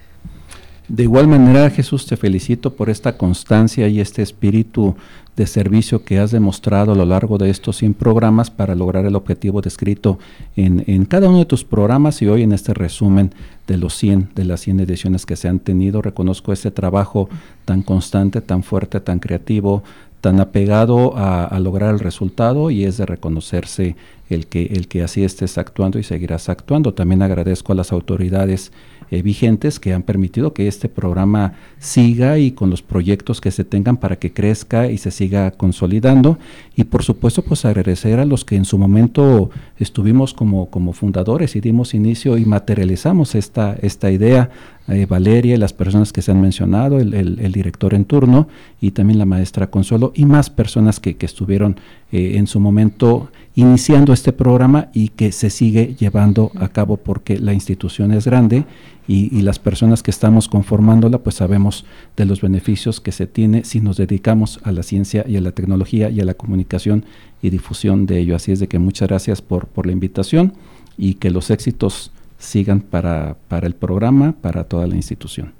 [0.88, 4.94] De igual manera, Jesús, te felicito por esta constancia y este espíritu
[5.34, 9.16] de servicio que has demostrado a lo largo de estos 100 programas para lograr el
[9.16, 10.18] objetivo descrito
[10.54, 13.32] en, en, cada uno de tus programas y hoy en este resumen
[13.66, 16.02] de los 100, de las 100 ediciones que se han tenido.
[16.02, 17.28] Reconozco ese trabajo
[17.64, 19.82] tan constante, tan fuerte, tan creativo,
[20.20, 23.96] tan apegado a, a, lograr el resultado y es de reconocerse
[24.30, 26.94] el que, el que así estés actuando y seguirás actuando.
[26.94, 28.72] También agradezco a las autoridades
[29.10, 33.64] eh, vigentes que han permitido que este programa siga y con los proyectos que se
[33.64, 36.38] tengan para que crezca y se siga consolidando.
[36.74, 41.56] Y por supuesto, pues agradecer a los que en su momento estuvimos como, como fundadores
[41.56, 44.50] y dimos inicio y materializamos esta, esta idea.
[44.88, 48.46] Eh, Valeria y las personas que se han mencionado, el, director en turno
[48.80, 51.76] y también la maestra Consuelo y más personas que, que estuvieron
[52.12, 57.40] eh, en su momento iniciando este programa y que se sigue llevando a cabo porque
[57.40, 58.64] la institución es grande
[59.08, 61.84] y, las personas que estamos conformándola pues sabemos
[62.16, 65.52] de los beneficios que se tiene si nos dedicamos a la ciencia y a la
[65.52, 67.04] tecnología y a la comunicación
[67.42, 68.36] y difusión de ello.
[68.36, 70.52] Así es de que muchas gracias por la invitación
[70.98, 75.52] y que los éxitos sigan para, para el programa, para toda la institución.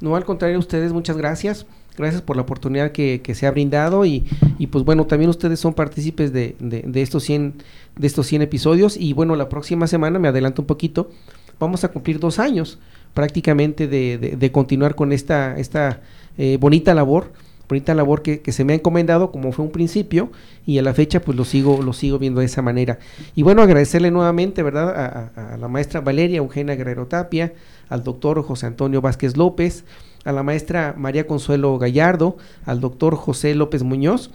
[0.00, 1.66] No, al contrario, ustedes muchas gracias.
[1.96, 4.24] Gracias por la oportunidad que, se ha brindado y,
[4.58, 7.54] y, pues bueno, también ustedes son partícipes de, de, de, estos 100,
[7.96, 11.10] de estos 100 episodios y bueno, la próxima semana, me adelanto un poquito,
[11.58, 12.78] vamos a cumplir dos años
[13.12, 16.00] prácticamente de, de continuar con esta, esta
[16.38, 17.32] eh, bonita labor
[17.70, 20.30] bonita labor que, que, se me ha encomendado como fue un principio
[20.66, 22.98] y a la fecha pues lo sigo lo sigo viendo de esa manera.
[23.34, 24.90] Y bueno agradecerle nuevamente verdad
[25.34, 27.54] a, a la maestra Valeria Eugenia Guerrero Tapia
[27.88, 29.84] al doctor José Antonio Vázquez López
[30.24, 34.30] a la maestra María Consuelo Gallardo al doctor José López Muñoz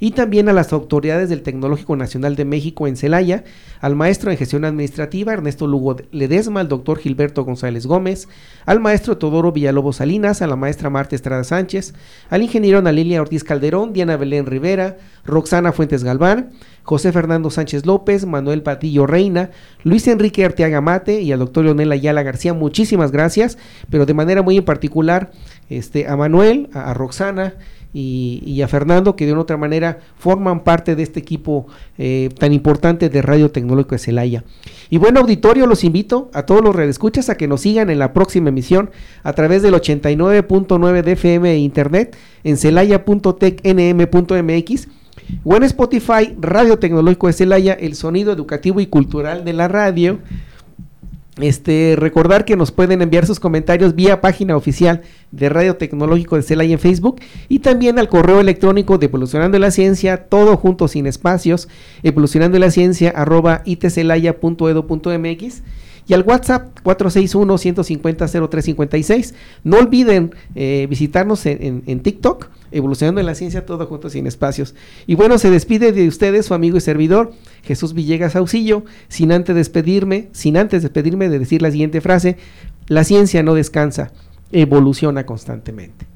[0.00, 3.44] y también a las autoridades del Tecnológico Nacional de México en Celaya,
[3.80, 8.28] al maestro en gestión administrativa Ernesto Lugo Ledesma, al doctor Gilberto González Gómez,
[8.66, 11.94] al maestro Todoro Villalobos Salinas, a la maestra Marta Estrada Sánchez,
[12.30, 16.50] al ingeniero Ana Lilia Ortiz Calderón, Diana Belén Rivera, Roxana Fuentes Galván,
[16.82, 19.50] José Fernando Sánchez López, Manuel Patillo Reina,
[19.82, 23.58] Luis Enrique Arteaga Mate y al doctor Leonel Ayala García, muchísimas gracias,
[23.90, 25.30] pero de manera muy en particular
[25.68, 27.54] este, a Manuel, a Roxana,
[27.92, 31.66] y, a Fernando, que de otra manera forman parte de este equipo
[31.96, 34.44] eh, tan importante de Radio Tecnológico de Celaya.
[34.90, 38.12] Y bueno, auditorio, los invito a todos los redescuchas a que nos sigan en la
[38.12, 38.90] próxima emisión
[39.22, 44.88] a través del 89.9 de FM e Internet en celaya.tecnm.mx
[45.44, 50.18] o en Spotify, Radio Tecnológico de Celaya, el sonido educativo y cultural de la radio.
[51.40, 56.42] Este, recordar que nos pueden enviar sus comentarios vía página oficial de Radio Tecnológico de
[56.42, 61.06] Celaya en Facebook y también al correo electrónico de Evolucionando la Ciencia, todo junto sin
[61.06, 61.68] espacios,
[62.02, 65.62] evolucionando la ciencia arroba itcelaya.edu.mx
[66.08, 69.34] y al WhatsApp 461-150-0356.
[69.62, 74.74] No olviden eh, visitarnos en, TikTok, Evolucionando en la Ciencia, todo junto sin espacios.
[75.06, 77.32] Y bueno, se despide de ustedes su amigo y servidor,
[77.62, 82.36] Jesús Villegas Auxillo, sin antes despedirme, sin antes despedirme de decir la siguiente frase,
[82.86, 84.12] la ciencia no descansa,
[84.50, 86.06] evoluciona constantemente.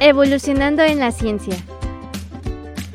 [0.00, 1.54] Evolucionando en la ciencia.